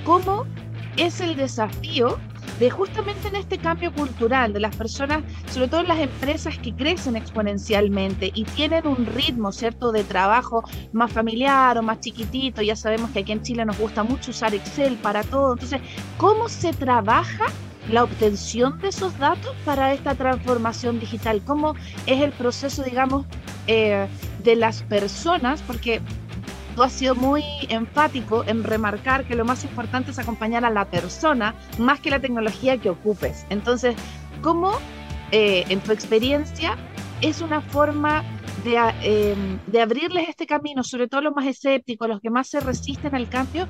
¿cómo 0.04 0.44
es 0.96 1.20
el 1.20 1.36
desafío 1.36 2.18
de 2.58 2.70
justamente 2.70 3.28
en 3.28 3.36
este 3.36 3.58
cambio 3.58 3.92
cultural 3.92 4.52
de 4.52 4.60
las 4.60 4.74
personas, 4.74 5.22
sobre 5.50 5.68
todo 5.68 5.82
las 5.82 5.98
empresas 5.98 6.58
que 6.58 6.74
crecen 6.74 7.16
exponencialmente 7.16 8.30
y 8.34 8.44
tienen 8.44 8.86
un 8.86 9.04
ritmo, 9.06 9.52
¿cierto?, 9.52 9.92
de 9.92 10.04
trabajo 10.04 10.64
más 10.92 11.12
familiar 11.12 11.76
o 11.76 11.82
más 11.82 12.00
chiquitito. 12.00 12.62
Ya 12.62 12.76
sabemos 12.76 13.10
que 13.10 13.20
aquí 13.20 13.32
en 13.32 13.42
Chile 13.42 13.64
nos 13.64 13.78
gusta 13.78 14.02
mucho 14.02 14.30
usar 14.30 14.54
Excel 14.54 14.96
para 14.96 15.22
todo. 15.22 15.52
Entonces, 15.52 15.80
¿cómo 16.16 16.48
se 16.48 16.72
trabaja 16.72 17.46
la 17.90 18.04
obtención 18.04 18.78
de 18.80 18.88
esos 18.88 19.18
datos 19.18 19.54
para 19.64 19.92
esta 19.92 20.14
transformación 20.14 20.98
digital? 21.00 21.42
¿Cómo 21.46 21.74
es 22.06 22.22
el 22.22 22.32
proceso, 22.32 22.82
digamos, 22.82 23.26
eh, 23.66 24.06
de 24.42 24.56
las 24.56 24.82
personas? 24.82 25.62
Porque 25.62 26.00
tú 26.74 26.82
has 26.82 26.92
sido 26.92 27.14
muy 27.14 27.42
enfático 27.68 28.44
en 28.46 28.62
remarcar 28.62 29.24
que 29.24 29.34
lo 29.34 29.44
más 29.44 29.64
importante 29.64 30.10
es 30.10 30.18
acompañar 30.18 30.64
a 30.64 30.70
la 30.70 30.84
persona 30.84 31.54
más 31.78 32.00
que 32.00 32.10
la 32.10 32.20
tecnología 32.20 32.76
que 32.78 32.90
ocupes. 32.90 33.46
Entonces, 33.48 33.96
¿cómo 34.42 34.72
eh, 35.32 35.64
en 35.68 35.80
tu 35.80 35.92
experiencia 35.92 36.76
es 37.20 37.40
una 37.40 37.60
forma 37.60 38.22
de, 38.62 38.76
em, 39.02 39.58
de, 39.66 39.80
abrirles 39.80 40.28
este 40.28 40.46
camino, 40.46 40.84
sobre 40.84 41.08
todo 41.08 41.22
los 41.22 41.34
más 41.34 41.46
escépticos, 41.46 42.08
los 42.08 42.20
que 42.20 42.30
más 42.30 42.48
se 42.48 42.60
resisten 42.60 43.14
al 43.14 43.28
cambio, 43.28 43.66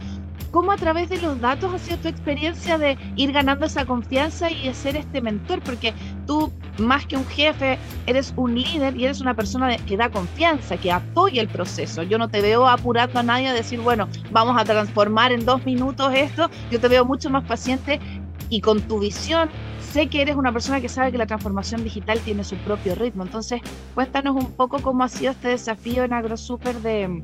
¿Cómo 0.57 0.73
a 0.73 0.77
través 0.77 1.11
de 1.11 1.21
los 1.21 1.39
datos 1.39 1.75
ha 1.75 1.79
sido 1.79 1.99
tu 1.99 2.09
experiencia 2.09 2.79
de 2.79 2.97
ir 3.15 3.31
ganando 3.31 3.67
esa 3.67 3.85
confianza 3.85 4.51
y 4.51 4.67
de 4.67 4.73
ser 4.73 4.97
este 4.97 5.21
mentor? 5.21 5.61
Porque 5.61 5.93
tú, 6.27 6.51
más 6.79 7.05
que 7.05 7.19
un 7.19 7.27
jefe, 7.27 7.79
eres 8.07 8.33
un 8.37 8.55
líder 8.55 8.97
y 8.97 9.05
eres 9.05 9.21
una 9.21 9.35
persona 9.35 9.77
que 9.77 9.99
da 9.99 10.09
confianza, 10.09 10.79
que 10.79 10.91
apoya 10.91 11.43
el 11.43 11.49
proceso. 11.49 12.03
Yo 12.05 12.17
no 12.17 12.31
te 12.31 12.41
veo 12.41 12.67
apurando 12.67 13.21
a 13.21 13.23
nadie 13.23 13.49
a 13.49 13.53
decir, 13.53 13.81
bueno, 13.83 14.09
vamos 14.31 14.59
a 14.59 14.65
transformar 14.65 15.31
en 15.31 15.45
dos 15.45 15.63
minutos 15.67 16.11
esto. 16.15 16.49
Yo 16.71 16.81
te 16.81 16.89
veo 16.89 17.05
mucho 17.05 17.29
más 17.29 17.45
paciente 17.45 18.01
y 18.49 18.63
con 18.63 18.81
tu 18.81 18.99
visión 18.99 19.51
sé 19.93 20.07
que 20.07 20.23
eres 20.23 20.37
una 20.37 20.53
persona 20.53 20.81
que 20.81 20.89
sabe 20.89 21.13
que 21.13 21.19
la 21.19 21.27
transformación 21.27 21.85
digital 21.85 22.19
tiene 22.21 22.45
su 22.45 22.57
propio 22.57 22.95
ritmo. 22.95 23.25
Entonces, 23.25 23.61
cuéntanos 23.95 24.35
un 24.35 24.53
poco 24.53 24.79
cómo 24.79 25.05
ha 25.05 25.11
sido 25.11 25.33
este 25.33 25.49
desafío 25.49 26.05
en 26.05 26.15
AgroSuper 26.15 26.77
de 26.77 27.23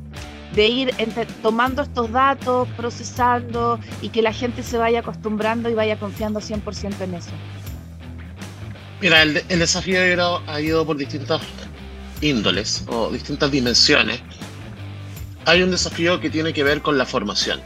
de 0.54 0.68
ir 0.68 0.94
tomando 1.42 1.82
estos 1.82 2.10
datos, 2.12 2.68
procesando 2.76 3.78
y 4.00 4.10
que 4.10 4.22
la 4.22 4.32
gente 4.32 4.62
se 4.62 4.78
vaya 4.78 5.00
acostumbrando 5.00 5.70
y 5.70 5.74
vaya 5.74 5.98
confiando 5.98 6.40
100% 6.40 7.00
en 7.00 7.14
eso? 7.14 7.30
Mira, 9.00 9.22
el, 9.22 9.34
desafío 9.48 10.00
ha 10.46 10.60
ido 10.60 10.86
por 10.86 10.96
distintas 10.96 11.40
índoles 12.20 12.84
o 12.88 13.10
distintas 13.10 13.50
dimensiones. 13.50 14.20
Hay 15.44 15.62
un 15.62 15.70
desafío 15.70 16.20
que 16.20 16.30
tiene 16.30 16.52
que 16.52 16.62
ver 16.62 16.82
con 16.82 16.96
la 16.96 17.04
formación. 17.04 17.60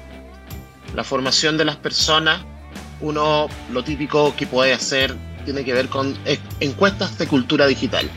La 0.94 1.04
formación 1.04 1.58
de 1.58 1.66
las 1.66 1.76
personas, 1.76 2.40
uno 3.00 3.48
lo 3.70 3.84
típico 3.84 4.34
que 4.34 4.46
puede 4.46 4.72
hacer 4.72 5.14
tiene 5.44 5.62
que 5.62 5.74
ver 5.74 5.88
con 5.88 6.16
encuestas 6.60 7.18
de 7.18 7.26
cultura 7.26 7.66
digital 7.66 8.10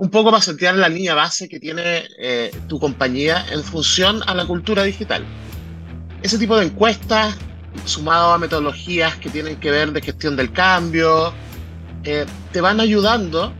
un 0.00 0.08
poco 0.08 0.30
para 0.30 0.42
sentir 0.42 0.72
la 0.72 0.88
línea 0.88 1.14
base 1.14 1.46
que 1.46 1.60
tiene 1.60 2.08
eh, 2.18 2.50
tu 2.68 2.80
compañía 2.80 3.44
en 3.52 3.62
función 3.62 4.22
a 4.26 4.32
la 4.34 4.46
cultura 4.46 4.82
digital. 4.82 5.22
Ese 6.22 6.38
tipo 6.38 6.56
de 6.56 6.64
encuestas, 6.64 7.36
sumado 7.84 8.32
a 8.32 8.38
metodologías 8.38 9.16
que 9.16 9.28
tienen 9.28 9.56
que 9.56 9.70
ver 9.70 9.92
de 9.92 10.00
gestión 10.00 10.36
del 10.36 10.52
cambio, 10.52 11.34
eh, 12.04 12.24
te 12.50 12.62
van 12.62 12.80
ayudando 12.80 13.52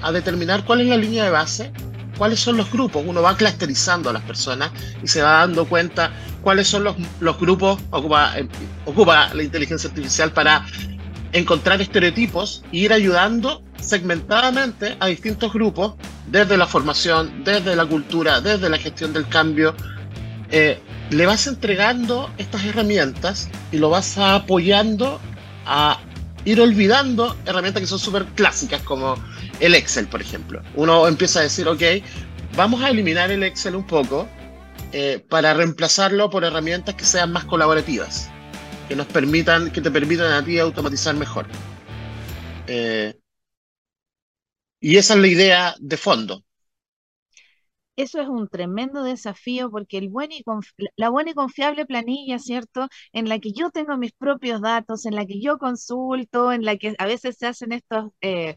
a 0.00 0.12
determinar 0.12 0.64
cuál 0.64 0.80
es 0.80 0.86
la 0.86 0.96
línea 0.96 1.24
de 1.24 1.30
base, 1.30 1.72
cuáles 2.16 2.40
son 2.40 2.56
los 2.56 2.72
grupos. 2.72 3.04
Uno 3.06 3.20
va 3.20 3.36
clusterizando 3.36 4.08
a 4.08 4.14
las 4.14 4.22
personas 4.22 4.70
y 5.02 5.08
se 5.08 5.20
va 5.20 5.40
dando 5.40 5.68
cuenta 5.68 6.10
cuáles 6.40 6.68
son 6.68 6.84
los, 6.84 6.96
los 7.20 7.38
grupos, 7.38 7.78
ocupa, 7.90 8.38
eh, 8.38 8.48
ocupa 8.86 9.34
la 9.34 9.42
inteligencia 9.42 9.90
artificial 9.90 10.32
para 10.32 10.64
encontrar 11.34 11.82
estereotipos 11.82 12.64
e 12.72 12.78
ir 12.78 12.94
ayudando 12.94 13.62
segmentadamente 13.80 14.96
a 15.00 15.06
distintos 15.06 15.52
grupos, 15.52 15.94
desde 16.26 16.56
la 16.56 16.66
formación, 16.66 17.44
desde 17.44 17.76
la 17.76 17.86
cultura, 17.86 18.40
desde 18.40 18.68
la 18.68 18.78
gestión 18.78 19.12
del 19.12 19.28
cambio. 19.28 19.74
Eh, 20.50 20.80
le 21.10 21.26
vas 21.26 21.46
entregando 21.46 22.30
estas 22.38 22.64
herramientas 22.64 23.48
y 23.70 23.78
lo 23.78 23.90
vas 23.90 24.18
apoyando 24.18 25.20
a 25.66 26.00
ir 26.44 26.60
olvidando 26.60 27.36
herramientas 27.44 27.80
que 27.80 27.86
son 27.86 27.98
súper 27.98 28.24
clásicas 28.26 28.80
como 28.82 29.16
el 29.60 29.74
Excel, 29.74 30.06
por 30.06 30.20
ejemplo. 30.20 30.62
Uno 30.74 31.06
empieza 31.08 31.40
a 31.40 31.42
decir, 31.42 31.68
ok, 31.68 31.82
vamos 32.56 32.82
a 32.82 32.90
eliminar 32.90 33.30
el 33.30 33.42
Excel 33.42 33.76
un 33.76 33.86
poco 33.86 34.28
eh, 34.92 35.24
para 35.28 35.54
reemplazarlo 35.54 36.30
por 36.30 36.44
herramientas 36.44 36.94
que 36.94 37.04
sean 37.04 37.32
más 37.32 37.44
colaborativas, 37.44 38.30
que 38.88 38.96
nos 38.96 39.06
permitan, 39.06 39.70
que 39.70 39.80
te 39.80 39.90
permitan 39.90 40.32
a 40.32 40.44
ti 40.44 40.58
automatizar 40.58 41.14
mejor. 41.16 41.46
Eh, 42.68 43.14
y 44.86 44.98
esa 44.98 45.14
es 45.14 45.20
la 45.20 45.26
idea 45.26 45.74
de 45.80 45.96
fondo. 45.96 46.44
Eso 47.96 48.20
es 48.20 48.28
un 48.28 48.48
tremendo 48.48 49.02
desafío 49.02 49.70
porque 49.70 50.00
la 50.96 51.08
buena 51.10 51.30
y 51.30 51.34
confiable 51.34 51.86
planilla, 51.86 52.38
¿cierto? 52.38 52.88
En 53.12 53.28
la 53.28 53.38
que 53.38 53.52
yo 53.52 53.70
tengo 53.70 53.96
mis 53.96 54.12
propios 54.12 54.60
datos, 54.60 55.06
en 55.06 55.14
la 55.14 55.24
que 55.26 55.40
yo 55.40 55.56
consulto, 55.58 56.52
en 56.52 56.64
la 56.64 56.76
que 56.76 56.94
a 56.98 57.06
veces 57.06 57.36
se 57.38 57.46
hacen 57.46 57.72
estos 57.72 58.10
eh, 58.20 58.56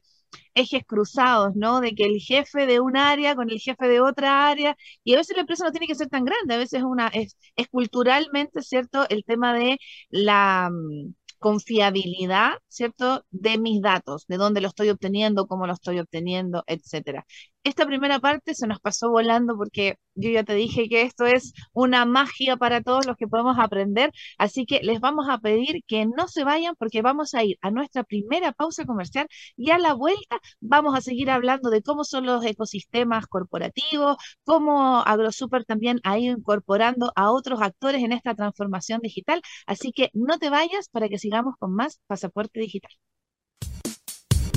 ejes 0.56 0.84
cruzados, 0.88 1.56
¿no? 1.56 1.82
De 1.82 1.96
que 1.96 2.06
el 2.06 2.20
jefe 2.22 2.66
de 2.68 2.80
un 2.82 2.98
área 2.98 3.36
con 3.36 3.50
el 3.52 3.60
jefe 3.60 3.88
de 3.88 4.02
otra 4.02 4.48
área, 4.50 4.76
y 5.06 5.14
a 5.16 5.18
veces 5.18 5.36
la 5.38 5.42
empresa 5.42 5.66
no 5.66 5.72
tiene 5.72 5.88
que 5.88 5.96
ser 5.96 6.10
tan 6.10 6.26
grande, 6.26 6.56
a 6.56 6.58
veces 6.58 6.84
una, 6.84 7.08
es, 7.10 7.38
es 7.58 7.68
culturalmente, 7.70 8.62
¿cierto? 8.64 9.06
El 9.10 9.24
tema 9.26 9.54
de 9.54 9.78
la 10.10 10.70
mm, 10.72 11.14
confiabilidad, 11.40 12.54
¿cierto? 12.68 13.26
De 13.32 13.58
mis 13.58 13.82
datos, 13.82 14.26
de 14.28 14.38
dónde 14.38 14.62
lo 14.62 14.68
estoy 14.70 14.90
obteniendo, 14.90 15.48
cómo 15.48 15.68
lo 15.68 15.74
estoy 15.74 16.00
obteniendo, 16.00 16.64
etcétera 16.68 17.26
esta 17.64 17.86
primera 17.86 18.20
parte 18.20 18.56
se 18.56 18.68
nos 18.68 18.80
pasó 18.80 19.10
volando 19.10 19.56
porque 19.58 19.96
yo 20.16 20.30
ya 20.30 20.44
te 20.44 20.54
dije 20.54 20.88
que 20.90 21.02
esto 21.04 21.26
es 21.26 21.54
una 21.74 22.06
magia 22.06 22.58
para 22.58 22.82
todos 22.82 23.06
los 23.06 23.16
que 23.18 23.28
podemos 23.28 23.58
aprender, 23.60 24.12
así 24.38 24.66
que 24.66 24.82
les 24.84 25.00
vamos 25.00 25.28
a 25.30 25.40
pedir 25.40 25.84
que 25.88 26.06
no 26.06 26.28
se 26.28 26.44
vayan 26.44 26.76
porque 26.78 27.02
vamos 27.02 27.34
a 27.34 27.44
ir 27.44 27.58
a 27.62 27.72
nuestra 27.72 28.04
primera 28.04 28.52
pausa 28.52 28.86
comercial 28.86 29.28
y 29.56 29.72
a 29.72 29.78
la 29.78 29.94
vuelta 29.94 30.40
vamos 30.60 30.98
a 30.98 31.02
seguir 31.02 31.30
hablando 31.30 31.70
de 31.70 31.82
cómo 31.82 32.04
son 32.04 32.26
los 32.26 32.44
ecosistemas 32.46 33.28
corporativos, 33.28 34.18
cómo 34.44 35.00
AgroSuper 35.00 35.66
también 35.66 36.00
ha 36.04 36.18
ido 36.18 36.38
incorporando 36.38 37.12
a 37.16 37.32
otros 37.32 37.62
actores 37.62 38.04
en 38.04 38.12
esta 38.12 38.36
transformación 38.36 39.02
digital, 39.02 39.42
así 39.66 39.92
que 39.92 40.10
no 40.14 40.38
te 40.38 40.50
vayas 40.50 40.90
para 40.90 41.10
que 41.10 41.18
sigamos 41.18 41.56
con 41.60 41.74
más 41.74 42.00
Pasaporte 42.08 42.60
Digital. 42.60 42.92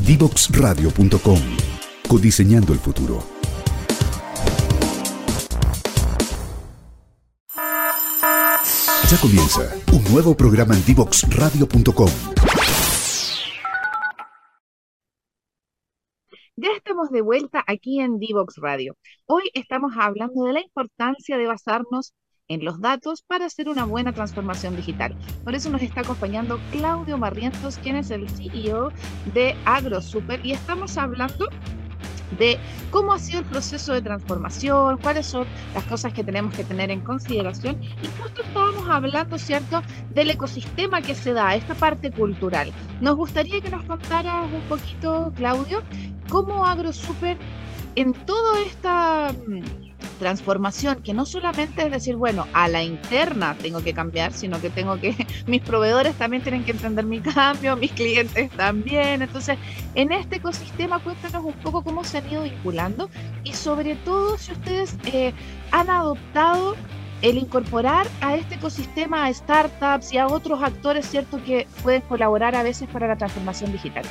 Divoxradio.com 0.05 1.39
Diseñando 2.19 2.73
el 2.73 2.79
futuro. 2.79 3.23
Ya 9.11 9.19
comienza 9.21 9.75
un 9.93 10.05
nuevo 10.13 10.37
programa 10.37 10.75
en 10.75 10.85
Divoxradio.com. 10.85 12.09
Ya 16.57 16.69
estamos 16.77 17.11
de 17.11 17.23
vuelta 17.23 17.65
aquí 17.67 18.01
en 18.01 18.19
Divox 18.19 18.57
Radio. 18.59 18.97
Hoy 19.27 19.45
estamos 19.55 19.93
hablando 19.97 20.45
de 20.45 20.53
la 20.53 20.61
importancia 20.61 21.37
de 21.39 21.47
basarnos 21.47 22.15
en 22.49 22.65
los 22.65 22.81
datos 22.81 23.23
para 23.23 23.47
hacer 23.47 23.69
una 23.69 23.85
buena 23.85 24.13
transformación 24.13 24.77
digital. 24.77 25.17
Por 25.45 25.55
eso 25.55 25.71
nos 25.71 25.83
está 25.83 26.03
acompañando 26.03 26.61
Claudio 26.71 27.17
Marrientos, 27.17 27.79
quien 27.79 27.97
es 27.97 28.11
el 28.11 28.29
CEO 28.29 28.93
de 29.33 29.57
AgroSuper, 29.65 30.45
y 30.45 30.53
estamos 30.53 30.99
hablando 30.99 31.49
de 32.39 32.59
cómo 32.91 33.13
ha 33.13 33.19
sido 33.19 33.41
el 33.41 33.47
proceso 33.47 33.93
de 33.93 34.03
transformación, 34.03 34.99
cuáles 34.99 35.27
son 35.27 35.47
las 35.75 35.85
cosas 35.85 36.13
que 36.13 36.25
tenemos 36.25 36.55
que 36.55 36.65
tener 36.65 36.91
en 36.91 37.01
consideración. 37.01 37.81
Y 37.83 38.07
justo 38.21 38.43
estábamos 38.43 38.89
hablando, 38.89 39.39
¿cierto?, 39.39 39.83
del 40.15 40.31
ecosistema 40.31 41.03
que 41.03 41.15
se 41.15 41.33
da, 41.33 41.55
esta 41.55 41.75
parte 41.75 42.11
cultural. 42.11 42.73
Nos 43.01 43.17
gustaría 43.17 43.61
que 43.61 43.71
nos 43.71 43.85
contaras 43.85 44.47
un 44.53 44.63
poquito, 44.63 45.33
Claudio, 45.37 45.83
cómo 46.29 46.65
AgroSuper 46.65 47.37
en 47.95 48.13
toda 48.13 48.61
esta 48.61 49.33
mm, 49.47 49.82
transformación, 50.19 51.03
que 51.03 51.15
no 51.15 51.27
solamente 51.27 51.85
es 51.85 51.91
decir, 51.91 52.17
bueno, 52.17 52.47
a 52.53 52.69
la 52.69 52.83
interna 52.83 53.57
tengo 53.61 53.83
que 53.83 53.93
cambiar, 53.93 54.33
sino 54.33 54.61
que 54.61 54.71
tengo 54.71 54.99
que, 55.01 55.15
mis 55.47 55.63
proveedores 55.63 56.15
también 56.15 56.43
tienen 56.43 56.65
que 56.65 56.73
entender 56.73 57.05
mi 57.05 57.21
cambio, 57.21 57.77
mis 57.83 57.93
clientes 57.93 58.51
también. 58.53 59.23
Entonces, 59.23 59.59
en 59.95 60.13
este 60.13 60.37
ecosistema, 60.37 60.99
cuéntanos 61.01 61.45
un 61.45 61.55
poco 61.55 61.83
cómo 61.83 62.05
se 62.05 62.19
han 62.19 62.31
ido 62.31 62.43
vinculando 62.43 63.11
y 63.45 63.53
sobre 63.53 63.97
todo 63.97 64.39
si 64.39 64.53
ustedes 64.53 64.97
eh, 65.07 65.33
han 65.71 65.91
adoptado 65.91 66.77
el 67.23 67.39
incorporar 67.39 68.07
a 68.21 68.35
este 68.35 68.57
ecosistema 68.57 69.25
a 69.25 69.33
startups 69.33 70.13
y 70.13 70.19
a 70.19 70.27
otros 70.27 70.63
actores, 70.63 71.07
¿cierto?, 71.07 71.43
que 71.45 71.67
pueden 71.83 72.03
colaborar 72.03 72.57
a 72.57 72.63
veces 72.63 72.89
para 72.89 73.07
la 73.07 73.17
transformación 73.17 73.71
digital. 73.73 74.05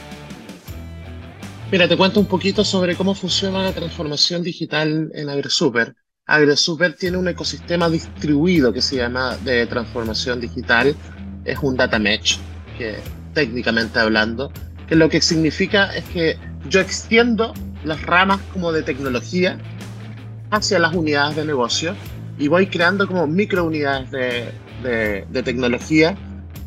Mira, 1.72 1.88
te 1.88 1.96
cuento 1.96 2.20
un 2.20 2.26
poquito 2.26 2.66
sobre 2.66 2.98
cómo 2.98 3.16
funciona 3.16 3.64
la 3.64 3.72
transformación 3.72 4.44
digital 4.44 5.10
en 5.16 5.30
AgroSuper. 5.30 5.96
AgroSuper 6.26 6.98
tiene 6.98 7.16
un 7.16 7.30
ecosistema 7.30 7.90
distribuido 7.90 8.74
que 8.74 8.82
se 8.82 8.98
llama 8.98 9.38
de 9.46 9.66
transformación 9.68 10.42
digital. 10.42 10.94
Es 11.46 11.60
un 11.60 11.78
data 11.78 11.98
mesh, 11.98 12.40
que 12.78 12.98
técnicamente 13.34 14.00
hablando, 14.00 14.52
que 14.86 14.96
lo 14.96 15.08
que 15.08 15.22
significa 15.22 15.96
es 15.96 16.04
que 16.10 16.38
yo 16.68 16.82
extiendo 16.82 17.54
las 17.86 18.02
ramas 18.02 18.42
como 18.52 18.74
de 18.74 18.84
tecnología 18.84 19.58
hacia 20.50 20.78
las 20.78 20.94
unidades 20.94 21.38
de 21.38 21.46
negocio 21.46 21.96
y 22.38 22.50
voy 22.50 22.68
creando 22.68 23.08
como 23.08 23.28
microunidades 23.28 24.12
de, 24.12 24.52
de, 24.84 25.26
de 25.30 25.42
tecnología, 25.44 26.18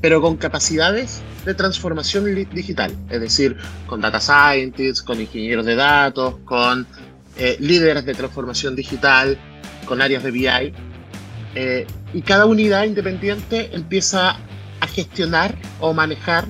pero 0.00 0.22
con 0.22 0.38
capacidades 0.38 1.20
de 1.44 1.54
transformación 1.54 2.24
digital, 2.52 2.92
es 3.10 3.20
decir, 3.20 3.56
con 3.86 4.00
data 4.00 4.20
scientists, 4.20 5.02
con 5.02 5.20
ingenieros 5.20 5.66
de 5.66 5.74
datos, 5.74 6.36
con 6.44 6.86
eh, 7.36 7.56
líderes 7.60 8.04
de 8.04 8.14
transformación 8.14 8.74
digital, 8.76 9.38
con 9.86 10.00
áreas 10.00 10.22
de 10.22 10.30
BI. 10.30 10.72
Eh, 11.54 11.86
y 12.12 12.22
cada 12.22 12.46
unidad 12.46 12.84
independiente 12.84 13.70
empieza 13.72 14.36
a 14.80 14.86
gestionar 14.86 15.56
o 15.80 15.92
manejar 15.92 16.46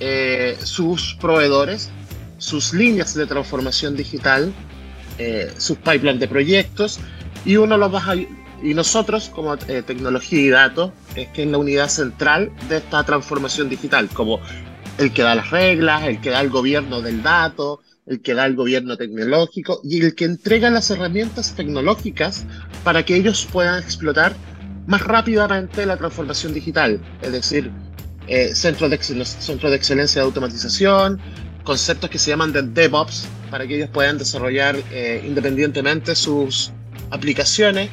eh, 0.00 0.56
sus 0.62 1.14
proveedores, 1.20 1.90
sus 2.38 2.72
líneas 2.72 3.14
de 3.14 3.26
transformación 3.26 3.96
digital, 3.96 4.52
sus 5.56 5.78
pipelines 5.78 6.20
de 6.20 6.28
proyectos, 6.28 7.00
y 7.46 7.56
uno 7.56 7.78
los 7.78 7.94
va 7.94 8.02
y 8.62 8.74
nosotros, 8.74 9.30
como 9.34 9.54
eh, 9.54 9.82
tecnología 9.86 10.40
y 10.40 10.48
datos, 10.48 10.92
es 11.14 11.28
que 11.28 11.42
es 11.42 11.48
la 11.48 11.58
unidad 11.58 11.88
central 11.88 12.50
de 12.68 12.78
esta 12.78 13.04
transformación 13.04 13.68
digital, 13.68 14.08
como 14.08 14.40
el 14.98 15.12
que 15.12 15.22
da 15.22 15.34
las 15.34 15.50
reglas, 15.50 16.04
el 16.04 16.20
que 16.20 16.30
da 16.30 16.40
el 16.40 16.50
gobierno 16.50 17.02
del 17.02 17.22
dato, 17.22 17.80
el 18.06 18.22
que 18.22 18.34
da 18.34 18.46
el 18.46 18.54
gobierno 18.54 18.96
tecnológico 18.96 19.80
y 19.84 20.00
el 20.02 20.14
que 20.14 20.24
entrega 20.24 20.70
las 20.70 20.90
herramientas 20.90 21.54
tecnológicas 21.54 22.46
para 22.84 23.04
que 23.04 23.16
ellos 23.16 23.46
puedan 23.50 23.82
explotar 23.82 24.34
más 24.86 25.02
rápidamente 25.02 25.84
la 25.84 25.96
transformación 25.96 26.54
digital, 26.54 27.00
es 27.20 27.32
decir, 27.32 27.70
eh, 28.28 28.54
centros, 28.54 28.90
de 28.90 29.24
centro 29.24 29.70
de 29.70 29.76
excelencia 29.76 30.22
de 30.22 30.26
automatización, 30.26 31.20
conceptos 31.64 32.08
que 32.08 32.18
se 32.18 32.30
llaman 32.30 32.52
de 32.52 32.62
DevOps, 32.62 33.26
para 33.50 33.66
que 33.66 33.76
ellos 33.76 33.90
puedan 33.92 34.18
desarrollar 34.18 34.76
eh, 34.92 35.22
independientemente 35.26 36.14
sus 36.14 36.72
aplicaciones 37.10 37.90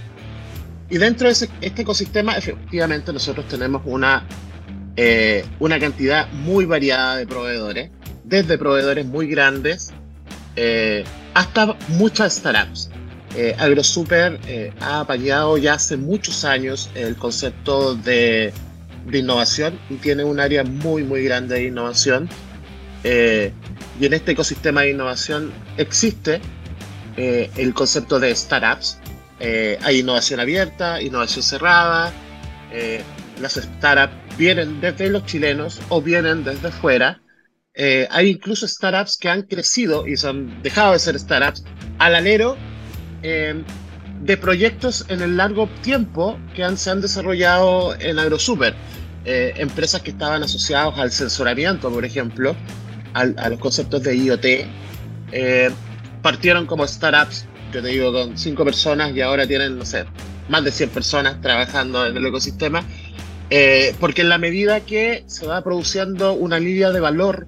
y 0.93 0.99
dentro 0.99 1.27
de 1.27 1.33
este 1.33 1.81
ecosistema, 1.81 2.37
efectivamente, 2.37 3.11
nosotros 3.11 3.47
tenemos 3.47 3.81
una, 3.83 4.27
eh, 4.95 5.43
una 5.59 5.79
cantidad 5.79 6.31
muy 6.33 6.65
variada 6.65 7.15
de 7.15 7.25
proveedores, 7.25 7.89
desde 8.23 8.59
proveedores 8.59 9.03
muy 9.03 9.25
grandes 9.25 9.91
eh, 10.55 11.03
hasta 11.33 11.75
muchas 11.87 12.35
startups. 12.35 12.91
Eh, 13.35 13.55
AgroSuper 13.57 14.39
ha 14.81 14.99
apañado 14.99 15.57
ya 15.57 15.73
hace 15.73 15.97
muchos 15.97 16.45
años 16.45 16.91
el 16.93 17.15
concepto 17.15 17.95
de, 17.95 18.53
de, 19.07 19.17
innovación 19.17 19.79
y 19.89 19.95
tiene 19.95 20.23
un 20.23 20.39
área 20.39 20.63
muy, 20.63 21.03
muy 21.03 21.23
grande 21.23 21.55
de 21.55 21.63
innovación. 21.69 22.29
y 23.03 24.05
en 24.05 24.13
este 24.13 24.33
ecosistema 24.33 24.81
de 24.81 24.91
innovación 24.91 25.51
existe 25.77 26.39
el 27.17 27.73
concepto 27.73 28.19
de 28.19 28.35
startups, 28.35 28.99
eh, 29.45 29.77
hay 29.81 29.99
innovación 29.99 30.39
abierta, 30.39 31.01
innovación 31.01 31.43
cerrada. 31.43 32.13
Eh, 32.71 33.03
las 33.41 33.55
startups 33.55 34.37
vienen 34.37 34.79
desde 34.79 35.09
los 35.09 35.25
chilenos 35.25 35.81
o 35.89 36.01
vienen 36.01 36.45
desde 36.45 36.71
fuera. 36.71 37.21
Eh, 37.73 38.07
hay 38.09 38.29
incluso 38.29 38.65
startups 38.65 39.17
que 39.17 39.27
han 39.27 39.41
crecido 39.41 40.07
y 40.07 40.15
se 40.15 40.29
han 40.29 40.63
dejado 40.63 40.93
de 40.93 40.99
ser 40.99 41.19
startups 41.19 41.65
al 41.99 42.15
alero 42.15 42.55
de 43.21 44.37
proyectos 44.37 45.05
en 45.07 45.21
el 45.21 45.37
largo 45.37 45.69
tiempo 45.81 46.37
que 46.53 46.63
han, 46.63 46.77
se 46.77 46.89
han 46.89 46.99
desarrollado 46.99 47.95
en 47.99 48.19
AgroSuper. 48.19 48.73
empresas 49.25 50.01
que 50.01 50.11
estaban 50.11 50.43
asociadas 50.43 50.99
al 50.99 51.09
censuramiento, 51.09 51.89
por 51.89 52.03
ejemplo, 52.03 52.53
a 53.13 53.49
los 53.49 53.59
conceptos 53.59 54.03
de 54.03 54.17
IoT, 54.17 54.45
partieron 56.21 56.65
como 56.65 56.85
startups 56.85 57.45
yo 57.73 57.81
te 57.81 57.87
digo, 57.87 58.13
con 58.13 58.37
cinco 58.37 58.63
personas 58.63 59.15
y 59.15 59.21
ahora 59.21 59.47
tienen, 59.47 59.77
no 59.77 59.85
sé, 59.85 60.05
más 60.47 60.63
de 60.63 60.71
100 60.71 60.89
personas 60.91 61.41
trabajando 61.41 62.05
en 62.05 62.15
el 62.15 62.25
ecosistema. 62.25 62.83
Eh, 63.49 63.95
porque 63.99 64.21
en 64.21 64.29
la 64.29 64.37
medida 64.37 64.79
que 64.81 65.23
se 65.27 65.45
va 65.45 65.63
produciendo 65.63 66.33
una 66.33 66.59
línea 66.59 66.91
de 66.91 66.99
valor 66.99 67.47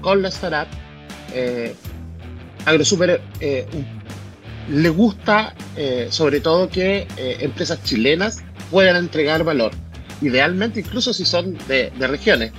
con 0.00 0.22
la 0.22 0.28
startup, 0.28 0.68
eh, 1.32 1.74
AgroSuper 2.66 3.20
eh, 3.40 3.66
le 4.70 4.88
gusta 4.88 5.54
sobre 6.08 6.40
todo 6.40 6.70
que 6.70 7.06
empresas 7.18 7.82
chilenas 7.82 8.42
puedan 8.70 8.96
entregar 8.96 9.44
valor, 9.44 9.72
idealmente 10.22 10.80
incluso 10.80 11.12
si 11.12 11.26
son 11.26 11.58
de, 11.68 11.90
regiones, 11.98 12.52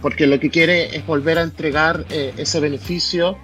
porque 0.00 0.26
lo 0.26 0.40
que 0.40 0.48
quiere 0.48 0.96
es 0.96 1.04
volver 1.04 1.38
a 1.38 1.42
entregar 1.42 2.06
ese 2.08 2.60
beneficio 2.60 3.36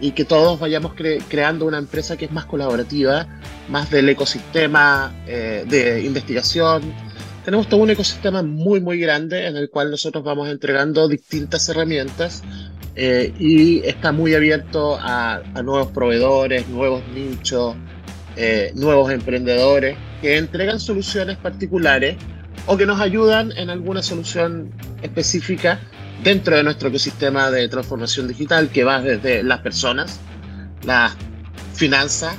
y 0.00 0.12
que 0.12 0.24
todos 0.24 0.58
vayamos 0.58 0.92
creando 1.28 1.66
una 1.66 1.78
empresa 1.78 2.16
que 2.16 2.24
es 2.26 2.32
más 2.32 2.46
colaborativa, 2.46 3.26
más 3.68 3.90
del 3.90 4.08
ecosistema 4.08 5.12
de 5.26 6.02
investigación, 6.04 6.92
tenemos 7.44 7.68
todo 7.68 7.82
un 7.82 7.90
ecosistema 7.90 8.42
muy, 8.42 8.80
muy 8.80 8.98
grande 8.98 9.46
en 9.46 9.56
el 9.56 9.68
cual 9.68 9.90
nosotros 9.90 10.24
vamos 10.24 10.48
entregando 10.48 11.08
distintas 11.08 11.68
herramientas 11.68 12.42
eh, 12.96 13.34
y 13.38 13.80
está 13.80 14.12
muy 14.12 14.34
abierto 14.34 14.96
a, 14.98 15.42
nuevos 15.62 15.88
proveedores, 15.88 16.68
nuevos 16.68 17.02
nichos, 17.08 17.76
eh, 18.36 18.72
nuevos 18.74 19.12
emprendedores 19.12 19.96
que 20.22 20.38
entregan 20.38 20.80
soluciones 20.80 21.36
particulares 21.36 22.16
o 22.66 22.78
que 22.78 22.86
nos 22.86 22.98
ayudan 23.00 23.52
en 23.52 23.68
alguna 23.68 24.02
solución 24.02 24.72
específica 25.02 25.80
dentro 26.22 26.56
de 26.56 26.62
nuestro 26.62 26.88
ecosistema 26.88 27.50
de 27.50 27.68
transformación 27.68 28.28
digital 28.28 28.68
que 28.68 28.84
va 28.84 29.00
desde 29.00 29.42
las 29.42 29.60
personas, 29.60 30.20
las 30.84 31.14
finanzas, 31.74 32.36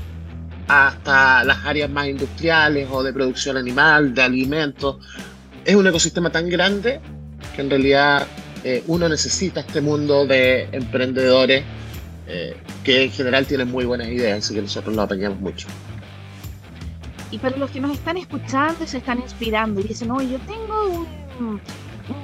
hasta 0.67 1.43
las 1.43 1.65
áreas 1.65 1.89
más 1.89 2.07
industriales 2.07 2.87
o 2.91 3.03
de 3.03 3.13
producción 3.13 3.57
animal, 3.57 4.13
de 4.13 4.23
alimentos. 4.23 4.97
Es 5.63 5.75
un 5.75 5.87
ecosistema 5.87 6.31
tan 6.31 6.49
grande 6.49 6.99
que 7.55 7.61
en 7.61 7.69
realidad 7.69 8.25
eh, 8.63 8.83
uno 8.87 9.07
necesita 9.07 9.59
este 9.59 9.81
mundo 9.81 10.25
de 10.25 10.67
emprendedores 10.71 11.63
eh, 12.27 12.55
que 12.83 13.03
en 13.03 13.11
general 13.11 13.45
tienen 13.45 13.69
muy 13.69 13.85
buenas 13.85 14.07
ideas, 14.07 14.43
así 14.43 14.55
que 14.55 14.61
nosotros 14.61 14.95
lo 14.95 15.03
apañamos 15.03 15.39
mucho. 15.39 15.67
Y 17.29 17.37
para 17.37 17.57
los 17.57 17.69
que 17.69 17.79
nos 17.79 17.91
están 17.91 18.17
escuchando 18.17 18.83
y 18.83 18.87
se 18.87 18.97
están 18.97 19.19
inspirando 19.19 19.81
y 19.81 19.83
dicen, 19.83 20.07
no, 20.07 20.21
yo 20.21 20.39
tengo 20.39 21.05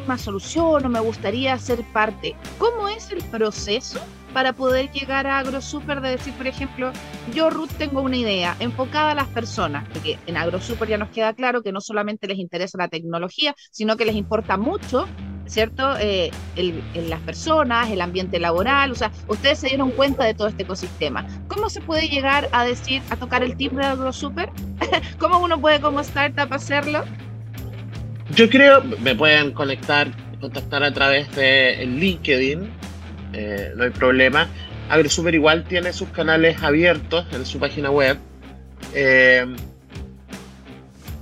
una 0.05 0.17
solución 0.17 0.85
o 0.85 0.89
me 0.89 0.99
gustaría 0.99 1.57
ser 1.57 1.83
parte, 1.93 2.35
¿cómo 2.57 2.87
es 2.87 3.11
el 3.11 3.23
proceso 3.25 3.99
para 4.33 4.53
poder 4.53 4.91
llegar 4.91 5.27
a 5.27 5.39
AgroSuper 5.39 6.01
de 6.01 6.11
decir, 6.11 6.33
por 6.33 6.47
ejemplo, 6.47 6.91
yo 7.33 7.49
Ruth 7.49 7.71
tengo 7.77 8.01
una 8.01 8.17
idea 8.17 8.55
enfocada 8.59 9.11
a 9.11 9.15
las 9.15 9.27
personas, 9.27 9.87
porque 9.89 10.17
en 10.25 10.37
AgroSuper 10.37 10.87
ya 10.87 10.97
nos 10.97 11.09
queda 11.09 11.33
claro 11.33 11.61
que 11.61 11.71
no 11.71 11.81
solamente 11.81 12.27
les 12.27 12.37
interesa 12.37 12.77
la 12.77 12.87
tecnología, 12.87 13.55
sino 13.71 13.97
que 13.97 14.05
les 14.05 14.15
importa 14.15 14.57
mucho, 14.57 15.07
¿cierto? 15.45 15.97
Eh, 15.99 16.31
las 16.95 17.19
personas, 17.21 17.89
el 17.89 18.01
ambiente 18.01 18.39
laboral, 18.39 18.91
o 18.91 18.95
sea, 18.95 19.11
ustedes 19.27 19.59
se 19.59 19.67
dieron 19.67 19.91
cuenta 19.91 20.23
de 20.23 20.33
todo 20.33 20.47
este 20.47 20.63
ecosistema. 20.63 21.27
¿Cómo 21.47 21.69
se 21.69 21.81
puede 21.81 22.07
llegar 22.07 22.47
a 22.53 22.63
decir, 22.63 23.01
a 23.09 23.17
tocar 23.17 23.43
el 23.43 23.57
timbre 23.57 23.85
de 23.85 23.91
AgroSuper? 23.91 24.49
¿Cómo 25.19 25.39
uno 25.39 25.59
puede 25.59 25.81
como 25.81 25.99
startup 25.99 26.53
hacerlo? 26.53 27.03
Yo 28.35 28.49
creo, 28.49 28.81
me 28.83 29.15
pueden 29.15 29.51
conectar, 29.51 30.07
contactar 30.39 30.83
a 30.83 30.93
través 30.93 31.33
de 31.35 31.85
LinkedIn, 31.85 32.69
eh, 33.33 33.73
no 33.75 33.83
hay 33.83 33.89
problema. 33.89 34.47
AgroSuper 34.89 35.35
igual 35.35 35.65
tiene 35.65 35.91
sus 35.91 36.09
canales 36.09 36.61
abiertos 36.63 37.25
en 37.33 37.45
su 37.45 37.59
página 37.59 37.91
web. 37.91 38.17
Eh, 38.93 39.45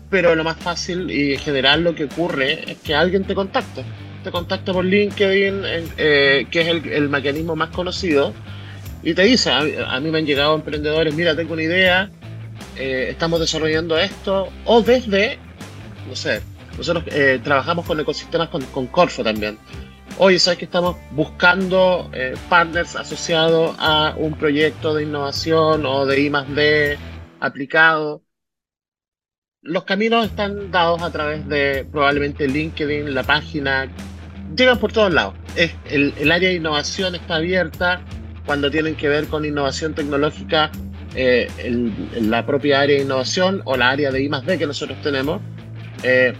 pero 0.09 0.35
lo 0.35 0.43
más 0.43 0.57
fácil 0.57 1.09
y 1.09 1.33
en 1.33 1.39
general 1.39 1.83
lo 1.83 1.95
que 1.95 2.05
ocurre 2.05 2.71
es 2.71 2.77
que 2.79 2.93
alguien 2.93 3.23
te 3.23 3.33
contacta. 3.33 3.83
Te 4.23 4.31
contacta 4.31 4.71
por 4.71 4.85
LinkedIn, 4.85 5.61
eh, 5.97 6.45
que 6.51 6.61
es 6.61 6.67
el, 6.67 7.09
mecanismo 7.09 7.55
más 7.55 7.69
conocido, 7.69 8.33
y 9.01 9.13
te 9.13 9.23
dice, 9.23 9.51
a, 9.51 9.99
mí 9.99 10.11
me 10.11 10.17
han 10.19 10.25
llegado 10.25 10.55
emprendedores, 10.55 11.15
mira, 11.15 11.35
tengo 11.35 11.53
una 11.53 11.63
idea, 11.63 12.11
estamos 12.75 13.39
desarrollando 13.39 13.97
esto, 13.97 14.49
o 14.65 14.81
desde, 14.81 15.39
no 16.07 16.15
sé, 16.15 16.41
nosotros 16.79 17.05
trabajamos 17.43 17.85
con 17.85 17.99
ecosistemas 17.99 18.49
con, 18.49 18.63
con 18.63 18.87
Corfo 18.87 19.23
también 19.23 19.57
oye, 20.19 20.37
¿sabes 20.37 20.59
que 20.59 20.65
estamos 20.65 20.97
buscando 21.11 22.09
eh, 22.13 22.35
partners 22.49 22.95
asociados 22.95 23.75
a 23.79 24.13
un 24.17 24.33
proyecto 24.33 24.93
de 24.93 25.03
innovación 25.03 25.85
o 25.85 26.05
de 26.05 26.19
I 26.19 26.29
D 26.29 26.97
aplicado? 27.39 28.23
Los 29.61 29.83
caminos 29.85 30.25
están 30.25 30.71
dados 30.71 31.01
a 31.01 31.11
través 31.11 31.47
de 31.47 31.85
probablemente 31.91 32.47
LinkedIn, 32.47 33.13
la 33.13 33.23
página, 33.23 33.89
llegan 34.55 34.77
por 34.77 34.91
todos 34.91 35.13
lados. 35.13 35.35
Es, 35.55 35.73
el, 35.89 36.31
área 36.31 36.49
de 36.49 36.55
innovación 36.55 37.15
está 37.15 37.35
abierta 37.35 38.01
cuando 38.45 38.69
tienen 38.71 38.95
que 38.95 39.09
ver 39.09 39.27
con 39.27 39.45
innovación 39.45 39.93
tecnológica, 39.93 40.71
eh, 41.15 41.49
la 42.21 42.45
propia 42.45 42.81
área 42.81 42.97
de 42.97 43.03
innovación 43.03 43.61
o 43.65 43.75
la 43.75 43.89
área 43.89 44.11
de 44.11 44.21
I 44.21 44.29
D 44.29 44.57
que 44.57 44.67
nosotros 44.67 45.01
tenemos, 45.01 45.41
eh, 46.03 46.33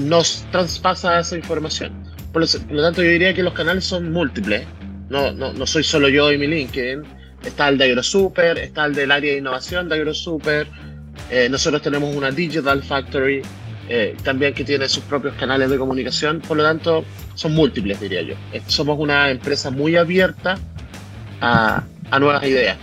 nos 0.00 0.44
traspasa 0.50 1.20
esa 1.20 1.36
información. 1.36 1.92
Por 2.32 2.42
lo, 2.42 2.82
tanto, 2.82 3.02
yo 3.02 3.10
diría 3.10 3.32
que 3.32 3.42
los 3.42 3.54
canales 3.54 3.84
son 3.84 4.10
múltiples. 4.10 4.66
No, 5.08 5.30
no, 5.32 5.52
no 5.52 5.66
soy 5.66 5.84
solo 5.84 6.08
yo 6.08 6.32
y 6.32 6.38
mi 6.38 6.48
LinkedIn. 6.48 7.02
Está 7.44 7.68
el 7.68 7.78
de 7.78 7.84
AgroSuper, 7.84 8.58
está 8.58 8.86
el 8.86 8.94
del 8.94 9.12
área 9.12 9.32
de 9.32 9.38
innovación 9.38 9.88
de 9.88 9.94
AgroSuper. 9.94 10.66
Eh, 11.30 11.48
nosotros 11.48 11.80
tenemos 11.82 12.14
una 12.14 12.30
Digital 12.30 12.82
Factory 12.82 13.42
eh, 13.88 14.16
también 14.24 14.54
que 14.54 14.64
tiene 14.64 14.88
sus 14.88 15.04
propios 15.04 15.34
canales 15.34 15.70
de 15.70 15.78
comunicación. 15.78 16.40
Por 16.40 16.56
lo 16.56 16.64
tanto, 16.64 17.04
son 17.34 17.54
múltiples, 17.54 18.00
diría 18.00 18.22
yo. 18.22 18.34
Eh, 18.52 18.62
somos 18.66 18.98
una 18.98 19.30
empresa 19.30 19.70
muy 19.70 19.94
abierta 19.94 20.58
a, 21.40 21.84
a 22.10 22.18
nuevas 22.18 22.42
ideas. 22.44 22.78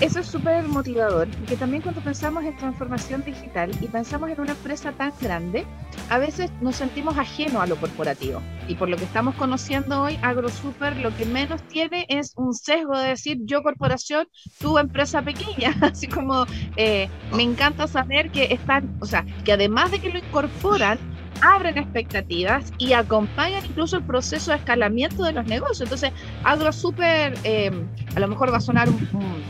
Eso 0.00 0.20
es 0.20 0.28
súper 0.28 0.62
motivador, 0.68 1.26
porque 1.38 1.56
también 1.56 1.82
cuando 1.82 2.00
pensamos 2.00 2.44
en 2.44 2.56
transformación 2.56 3.24
digital 3.24 3.72
y 3.80 3.88
pensamos 3.88 4.30
en 4.30 4.40
una 4.40 4.52
empresa 4.52 4.92
tan 4.92 5.12
grande, 5.20 5.66
a 6.08 6.18
veces 6.18 6.52
nos 6.60 6.76
sentimos 6.76 7.18
ajenos 7.18 7.56
a 7.56 7.66
lo 7.66 7.74
corporativo. 7.74 8.40
Y 8.68 8.76
por 8.76 8.88
lo 8.88 8.96
que 8.96 9.02
estamos 9.02 9.34
conociendo 9.34 10.00
hoy, 10.02 10.16
AgroSuper 10.22 10.96
lo 10.98 11.12
que 11.16 11.26
menos 11.26 11.60
tiene 11.64 12.06
es 12.08 12.32
un 12.36 12.54
sesgo 12.54 12.96
de 12.96 13.08
decir 13.08 13.38
yo 13.42 13.64
corporación, 13.64 14.28
tu 14.60 14.78
empresa 14.78 15.20
pequeña. 15.22 15.76
Así 15.80 16.06
como 16.06 16.46
eh, 16.76 17.08
me 17.34 17.42
encanta 17.42 17.88
saber 17.88 18.30
que 18.30 18.52
están, 18.52 18.96
o 19.00 19.06
sea, 19.06 19.26
que 19.44 19.52
además 19.52 19.90
de 19.90 19.98
que 19.98 20.10
lo 20.10 20.18
incorporan, 20.20 20.98
abren 21.42 21.78
expectativas 21.78 22.72
y 22.78 22.92
acompañan 22.92 23.64
incluso 23.64 23.96
el 23.96 24.04
proceso 24.04 24.50
de 24.50 24.58
escalamiento 24.58 25.22
de 25.24 25.32
los 25.32 25.46
negocios. 25.46 25.82
Entonces, 25.82 26.12
AgroSuper 26.44 27.34
eh, 27.44 27.70
a 28.14 28.20
lo 28.20 28.28
mejor 28.28 28.52
va 28.52 28.58
a 28.58 28.60
sonar 28.60 28.88
un 28.88 29.08
un 29.12 29.42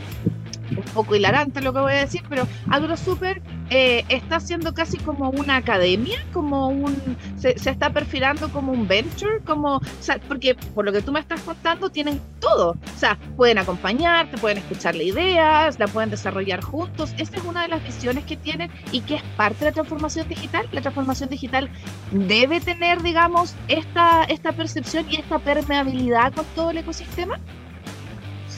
poco 0.93 1.15
hilarante 1.15 1.61
lo 1.61 1.73
que 1.73 1.79
voy 1.79 1.93
a 1.93 1.97
decir, 1.97 2.23
pero 2.29 2.47
AgroSuper 2.69 3.41
eh, 3.69 4.03
está 4.09 4.37
haciendo 4.37 4.73
casi 4.73 4.97
como 4.97 5.29
una 5.29 5.57
academia, 5.57 6.25
como 6.33 6.69
un 6.69 7.17
se, 7.37 7.49
está 7.49 7.91
perfilando 7.91 8.49
como 8.51 8.71
un 8.71 8.87
venture, 8.87 9.41
como 9.45 9.81
porque 10.27 10.55
por 10.55 10.85
lo 10.85 10.91
que 10.91 11.01
tú 11.01 11.11
me 11.11 11.19
estás 11.19 11.41
contando 11.41 11.89
tienen 11.89 12.19
todo, 12.39 12.71
o 12.71 12.97
sea, 12.97 13.17
pueden 13.37 13.57
acompañarte, 13.57 14.37
pueden 14.37 14.57
escucharle 14.57 15.03
ideas, 15.03 15.77
la 15.79 15.87
pueden 15.87 16.09
desarrollar 16.09 16.63
juntos. 16.63 17.13
Esta 17.17 17.37
es 17.37 17.43
una 17.43 17.63
de 17.63 17.69
las 17.69 17.83
visiones 17.83 18.25
que 18.25 18.37
tienen 18.37 18.71
y 18.91 19.01
que 19.01 19.15
es 19.15 19.23
parte 19.37 19.59
de 19.59 19.65
la 19.65 19.73
transformación 19.73 20.27
digital. 20.27 20.67
La 20.71 20.81
transformación 20.81 21.29
digital 21.29 21.69
debe 22.11 22.59
tener, 22.59 23.01
digamos, 23.03 23.55
esta 23.67 24.23
esta 24.23 24.51
percepción 24.51 25.05
y 25.09 25.17
esta 25.17 25.39
permeabilidad 25.39 26.33
con 26.33 26.45
todo 26.55 26.71
el 26.71 26.77
ecosistema. 26.77 27.39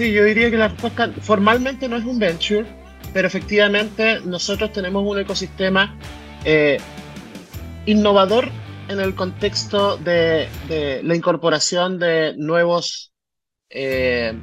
Sí, 0.02 0.14
yo 0.14 0.24
diría 0.24 0.50
que 0.50 0.58
la 0.58 0.70
respuesta 0.70 1.12
formalmente 1.22 1.88
no 1.88 1.96
es 1.96 2.04
un 2.06 2.18
venture, 2.18 2.66
pero 3.14 3.28
efectivamente 3.28 4.20
nosotros 4.26 4.74
tenemos 4.74 5.04
un 5.06 5.20
ecosistema 5.20 5.96
eh, 6.44 6.80
innovador 7.86 8.50
en 8.88 9.00
el 9.00 9.14
contexto 9.14 9.98
de, 9.98 10.48
la 11.04 11.16
incorporación 11.16 12.00
de 12.00 12.34
nuevos 12.36 13.12
eh, 13.70 14.34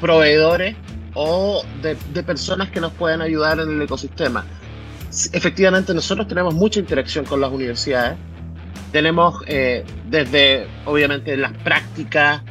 proveedores 0.00 0.76
o 1.14 1.64
de, 1.82 2.22
personas 2.22 2.70
que 2.70 2.80
nos 2.80 2.92
pueden 2.92 3.20
ayudar 3.20 3.58
en 3.58 3.68
el 3.68 3.82
ecosistema. 3.82 4.46
Efectivamente, 5.32 5.92
nosotros 5.92 6.28
tenemos 6.28 6.54
mucha 6.54 6.78
interacción 6.78 7.24
con 7.24 7.40
las 7.40 7.50
universidades. 7.50 8.16
Tenemos 8.92 9.42
eh, 9.48 9.84
desde, 10.08 10.68
obviamente, 10.84 11.36
las 11.36 11.52
prácticas, 11.64 12.42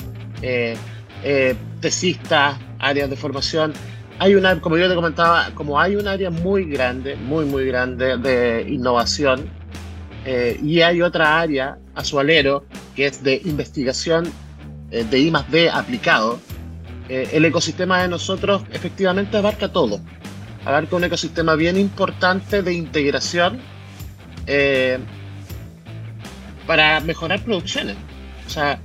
eh, 1.23 1.55
tesistas, 1.81 2.57
áreas 2.79 3.09
de 3.09 3.15
formación. 3.15 3.73
Hay 4.19 4.35
una, 4.35 4.59
como 4.59 4.77
yo 4.77 4.89
te 4.89 4.95
comentaba, 4.95 5.49
como 5.53 5.79
hay 5.79 5.95
un 5.95 6.07
área 6.07 6.29
muy 6.29 6.65
grande, 6.65 7.15
muy, 7.15 7.45
muy 7.45 7.65
grande 7.65 8.17
de 8.17 8.65
innovación, 8.67 9.49
eh, 10.25 10.59
y 10.61 10.81
hay 10.81 11.01
otra 11.01 11.39
área 11.39 11.77
a 11.95 12.03
su 12.03 12.19
alero 12.19 12.65
que 12.95 13.07
es 13.07 13.23
de 13.23 13.41
investigación 13.45 14.31
eh, 14.91 15.05
de 15.09 15.19
I 15.19 15.31
D 15.49 15.69
aplicado, 15.69 16.39
el 17.07 17.43
ecosistema 17.43 18.03
de 18.03 18.07
nosotros 18.07 18.61
efectivamente 18.71 19.35
abarca 19.35 19.71
todo. 19.71 19.99
abarca 20.65 20.95
un 20.95 21.03
ecosistema 21.03 21.55
bien 21.55 21.77
importante 21.77 22.61
de 22.61 22.73
integración 22.73 23.59
eh, 24.47 24.99
para 26.67 26.99
mejorar 26.99 27.41
producciones. 27.41 27.95
O 28.45 28.49
sea, 28.49 28.79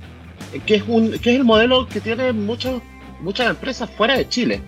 que 0.65 0.75
es, 0.75 0.83
un, 0.87 1.11
que 1.11 1.31
es 1.31 1.37
el 1.37 1.43
modelo 1.43 1.87
que 1.87 2.01
tienen 2.01 2.45
muchos, 2.45 2.81
muchas 3.21 3.49
empresas 3.49 3.89
fuera 3.89 4.17
de 4.17 4.27
Chile 4.29 4.61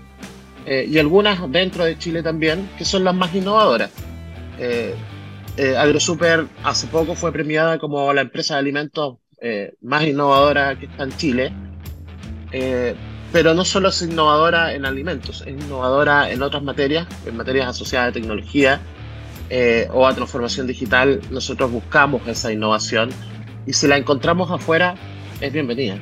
eh, 0.65 0.85
y 0.89 0.97
algunas 0.97 1.51
dentro 1.51 1.85
de 1.85 1.97
Chile 1.97 2.23
también, 2.23 2.69
que 2.77 2.85
son 2.85 3.03
las 3.03 3.15
más 3.15 3.33
innovadoras. 3.33 3.91
Eh, 4.59 4.95
AgroSuper 5.77 6.45
hace 6.63 6.87
poco 6.87 7.15
fue 7.15 7.31
premiada 7.31 7.79
como 7.79 8.13
la 8.13 8.21
empresa 8.21 8.55
de 8.55 8.59
alimentos 8.59 9.17
más 9.81 10.03
innovadora 10.03 10.77
que 10.77 10.85
está 10.85 11.03
en 11.03 11.17
Chile 11.17 11.53
pero 13.31 13.53
no 13.53 13.65
solo 13.65 13.89
es 13.89 14.01
innovadora 14.01 14.73
en 14.73 14.85
alimentos, 14.85 15.41
es 15.41 15.49
innovadora 15.49 16.31
en 16.31 16.41
otras 16.41 16.63
materias, 16.63 17.07
en 17.25 17.35
materias 17.35 17.67
asociadas 17.67 18.09
a 18.09 18.11
tecnología 18.13 18.79
eh, 19.49 19.87
o 19.91 20.07
a 20.07 20.13
transformación 20.13 20.67
digital. 20.67 21.21
Nosotros 21.29 21.71
buscamos 21.71 22.25
esa 22.27 22.51
innovación 22.51 23.09
y 23.65 23.73
si 23.73 23.87
la 23.87 23.97
encontramos 23.97 24.49
afuera, 24.49 24.95
es 25.41 25.53
bienvenida. 25.53 25.97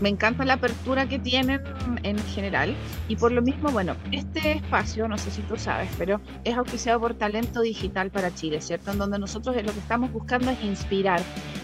Me 0.00 0.08
encanta 0.08 0.44
la 0.44 0.54
apertura 0.54 1.08
que 1.08 1.18
tienen 1.18 1.62
en 2.02 2.18
general 2.18 2.74
y 3.08 3.16
por 3.16 3.32
lo 3.32 3.40
mismo, 3.40 3.70
bueno, 3.70 3.96
este 4.12 4.52
espacio, 4.52 5.08
no 5.08 5.16
sé 5.16 5.30
si 5.30 5.40
tú 5.42 5.56
sabes, 5.56 5.88
pero 5.96 6.20
es 6.44 6.56
auspiciado 6.56 7.00
por 7.00 7.14
Talento 7.14 7.62
Digital 7.62 8.10
para 8.10 8.34
Chile, 8.34 8.60
¿cierto? 8.60 8.90
En 8.90 8.98
donde 8.98 9.18
nosotros 9.18 9.56
lo 9.56 9.72
que 9.72 9.78
estamos 9.78 10.12
buscando 10.12 10.50
es 10.50 10.62
inspirar. 10.62 11.22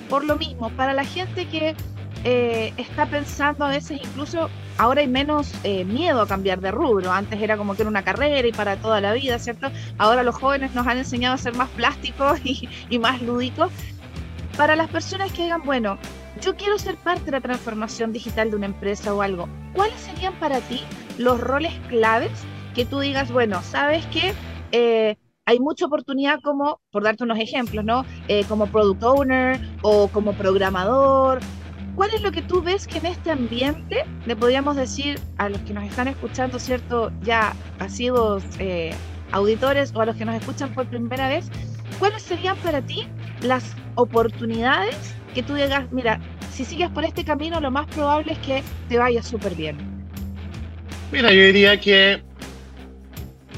Por 0.09 0.25
lo 0.25 0.37
mismo, 0.37 0.71
para 0.71 0.95
la 0.95 1.05
gente 1.05 1.49
que 1.49 1.75
eh, 2.23 2.75
está 2.77 3.07
pensando 3.07 3.65
a 3.65 3.71
veces 3.71 3.99
incluso 4.03 4.51
ahora 4.77 5.01
hay 5.01 5.07
menos 5.09 5.55
eh, 5.65 5.87
miedo 5.87 6.21
a 6.21 6.27
cambiar 6.27 6.61
de 6.61 6.71
rubro. 6.71 7.13
Antes 7.13 7.41
era 7.41 7.57
como 7.57 7.75
que 7.75 7.83
era 7.83 7.89
una 7.89 8.03
carrera 8.03 8.47
y 8.47 8.53
para 8.53 8.77
toda 8.77 9.01
la 9.01 9.13
vida, 9.15 9.39
¿cierto? 9.39 9.69
Ahora 9.97 10.23
los 10.23 10.35
jóvenes 10.35 10.75
nos 10.75 10.87
han 10.87 10.99
enseñado 10.99 11.35
a 11.35 11.39
ser 11.39 11.55
más 11.55 11.69
plásticos 11.71 12.39
y, 12.45 12.99
más 12.99 13.23
lúdicos. 13.23 13.73
Para 14.61 14.77
las 14.77 14.91
personas 14.91 15.33
que 15.33 15.45
digan, 15.45 15.63
bueno, 15.65 15.97
yo 16.43 16.55
quiero 16.55 16.79
ser 16.79 16.97
parte 16.97 17.25
de 17.25 17.31
la 17.31 17.41
transformación 17.41 18.13
digital 18.13 18.51
de 18.51 18.57
una 18.57 18.67
empresa 18.67 19.15
o 19.15 19.23
algo, 19.23 19.49
¿cuáles 19.73 19.99
serían 20.01 20.35
para 20.35 20.61
ti 20.61 20.83
los 21.17 21.41
roles 21.41 21.73
claves 21.89 22.31
que 22.75 22.85
tú 22.85 23.01
digas, 23.01 23.33
bueno, 23.33 23.63
sabes 23.63 24.05
que 24.09 24.35
eh, 24.73 25.17
hay 25.47 25.61
mucha 25.61 25.87
oportunidad 25.87 26.41
como, 26.43 26.79
por 26.91 27.05
darte 27.05 27.25
unos 27.25 27.39
ejemplos, 27.39 27.87
¿no? 27.87 28.05
como 28.49 28.67
product 28.67 29.03
owner 29.03 29.59
o 29.81 30.09
como 30.09 30.35
programador 30.35 31.41
¿Cuál 31.95 32.11
es 32.13 32.21
lo 32.21 32.31
que 32.31 32.43
tú 32.43 32.61
ves 32.61 32.87
que 32.87 32.99
en 32.99 33.07
este 33.07 33.31
ambiente 33.31 34.05
le 34.27 34.37
podríamos 34.37 34.77
decir 34.77 35.19
a 35.39 35.49
los 35.49 35.63
que 35.63 35.73
nos 35.73 35.85
están 35.85 36.07
escuchando, 36.07 36.59
¿cierto? 36.59 37.11
Ya 37.23 37.55
sido 37.89 38.43
eh, 38.59 38.93
auditores 39.33 39.95
o 39.95 40.03
a 40.03 40.05
los 40.05 40.17
que 40.17 40.27
nos 40.27 40.35
escuchan 40.35 40.75
por 40.75 40.87
primera 40.87 41.29
vez, 41.29 41.51
¿cuáles 41.99 42.21
serían 42.21 42.59
para 42.59 42.83
ti 42.83 43.09
las 43.43 43.75
oportunidades 43.95 44.97
que 45.35 45.43
tú 45.43 45.55
digas, 45.55 45.91
mira, 45.93 46.21
si 46.53 46.65
sigues 46.65 46.91
por 46.91 47.05
este 47.05 47.25
camino, 47.25 47.61
lo 47.61 47.71
más 47.71 47.87
probable 47.87 48.33
es 48.33 48.39
que 48.39 48.63
te 48.89 48.99
vaya 48.99 49.23
súper 49.23 49.55
bien? 49.55 49.77
Mira, 51.13 51.33
yo 51.33 51.43
diría 51.43 51.81
que 51.81 52.23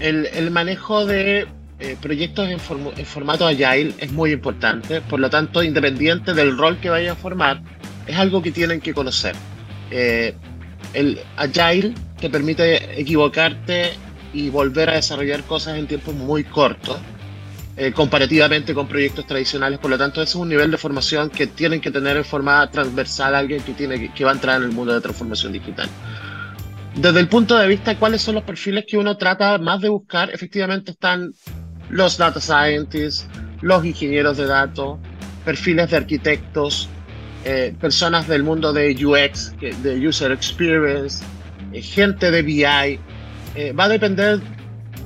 el, 0.00 0.50
manejo 0.50 1.04
de 1.06 1.46
eh, 1.80 1.96
proyectos 2.00 2.48
en, 2.48 2.58
formato 2.60 3.46
agile 3.46 3.94
es 3.98 4.12
muy 4.12 4.32
importante, 4.32 5.00
por 5.00 5.20
lo 5.20 5.30
tanto, 5.30 5.62
independiente 5.62 6.34
del 6.34 6.56
rol 6.56 6.78
que 6.78 6.90
vaya 6.90 7.12
a 7.12 7.14
formar, 7.14 7.62
es 8.06 8.16
algo 8.16 8.42
que 8.42 8.50
tienen 8.50 8.80
que 8.80 8.94
conocer. 8.94 9.34
Eh, 9.90 10.34
el 10.94 11.18
Agile 11.36 11.94
te 12.20 12.28
permite 12.28 13.00
equivocarte 13.00 13.92
y 14.32 14.50
volver 14.50 14.90
a 14.90 14.94
desarrollar 14.94 15.42
cosas 15.44 15.78
en 15.78 15.86
tiempos 15.86 16.14
muy 16.14 16.44
cortos, 16.44 16.98
eh, 17.74 17.90
comparativamente 17.92 18.74
con 18.74 18.86
proyectos 18.86 19.26
tradicionales. 19.26 19.78
Por 19.78 19.90
lo 19.90 19.96
tanto, 19.96 20.20
ese 20.20 20.32
es 20.32 20.34
un 20.34 20.50
nivel 20.50 20.70
de 20.70 20.76
formación 20.76 21.30
que 21.30 21.46
tienen 21.46 21.80
que 21.80 21.90
tener 21.90 22.18
en 22.18 22.24
forma 22.24 22.70
transversal 22.70 23.34
alguien 23.34 23.62
que, 23.62 23.72
tiene, 23.72 24.12
que 24.12 24.24
va 24.26 24.32
a 24.32 24.34
entrar 24.34 24.58
en 24.58 24.64
el 24.64 24.72
mundo 24.72 24.92
de 24.92 25.00
transformación 25.00 25.54
digital. 25.54 25.88
Desde 26.96 27.20
el 27.20 27.28
punto 27.28 27.56
de 27.56 27.66
vista, 27.66 27.98
¿cuáles 27.98 28.20
son 28.20 28.34
los 28.34 28.44
perfiles 28.44 28.84
que 28.86 28.98
uno 28.98 29.16
trata 29.16 29.56
más 29.56 29.80
de 29.80 29.88
buscar? 29.88 30.30
Efectivamente 30.30 30.90
están 30.90 31.32
los 31.88 32.18
data 32.18 32.40
scientists, 32.40 33.26
los 33.62 33.82
ingenieros 33.86 34.36
de 34.36 34.44
datos, 34.44 34.98
perfiles 35.42 35.90
de 35.90 35.96
arquitectos, 35.96 36.90
eh, 37.46 37.74
personas 37.80 38.28
del 38.28 38.42
mundo 38.42 38.74
de 38.74 38.94
UX, 39.02 39.54
de 39.82 40.06
User 40.06 40.30
Experience, 40.30 41.24
eh, 41.72 41.80
gente 41.80 42.30
de 42.30 42.42
BI. 42.42 43.00
Va 43.72 43.84
a 43.84 43.88
depender 43.88 44.40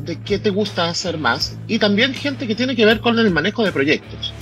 de 0.04 0.20
qué 0.20 0.38
te 0.38 0.50
gusta 0.50 0.88
hacer 0.88 1.18
más 1.18 1.58
y 1.66 1.78
también 1.78 2.14
gente 2.14 2.46
que 2.46 2.54
tiene 2.54 2.76
que 2.76 2.84
ver 2.84 3.00
con 3.00 3.18
el 3.18 3.30
manejo 3.30 3.64
de 3.64 3.72
proyectos. 3.72 4.32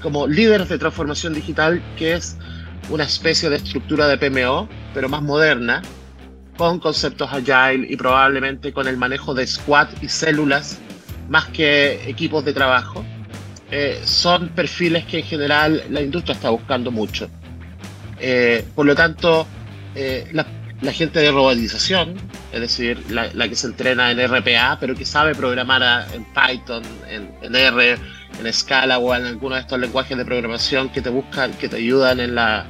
como 0.00 0.28
líderes 0.28 0.68
de 0.68 0.78
transformación 0.78 1.34
digital, 1.34 1.82
que 1.96 2.12
es 2.12 2.36
una 2.90 3.04
especie 3.04 3.50
de 3.50 3.56
estructura 3.56 4.06
de 4.06 4.18
PMO, 4.18 4.68
pero 4.94 5.08
más 5.08 5.20
moderna, 5.20 5.82
con 6.56 6.78
conceptos 6.78 7.28
agile 7.32 7.86
y 7.88 7.96
probablemente 7.96 8.72
con 8.72 8.86
el 8.86 8.96
manejo 8.96 9.34
de 9.34 9.46
squad 9.46 9.88
y 10.00 10.08
células 10.08 10.78
más 11.28 11.46
que 11.46 12.08
equipos 12.08 12.44
de 12.44 12.52
trabajo. 12.52 13.04
Eh, 13.70 14.00
son 14.04 14.48
perfiles 14.50 15.04
que 15.06 15.18
en 15.18 15.24
general 15.24 15.82
la 15.90 16.00
industria 16.00 16.34
está 16.34 16.50
buscando 16.50 16.90
mucho. 16.90 17.28
Eh, 18.20 18.64
por 18.74 18.86
lo 18.86 18.94
tanto, 18.94 19.46
eh, 19.94 20.28
la, 20.32 20.46
gente 20.92 21.18
de 21.18 21.30
robotización, 21.30 22.14
es 22.54 22.60
decir, 22.60 23.02
la, 23.10 23.48
que 23.48 23.56
se 23.56 23.66
entrena 23.66 24.10
en 24.10 24.18
RPA, 24.20 24.78
pero 24.80 24.94
que 24.94 25.04
sabe 25.04 25.34
programar 25.34 26.06
en 26.12 26.24
Python, 26.24 26.82
en, 27.08 27.54
R, 27.54 27.96
en 28.40 28.52
Scala 28.52 28.98
o 28.98 29.14
en 29.14 29.24
alguno 29.24 29.56
de 29.56 29.62
estos 29.62 29.78
lenguajes 29.78 30.16
de 30.16 30.24
programación 30.24 30.88
que 30.90 31.02
te 31.02 31.10
buscan, 31.10 31.52
que 31.54 31.68
te 31.68 31.76
ayudan 31.76 32.20
en 32.20 32.34
la, 32.34 32.66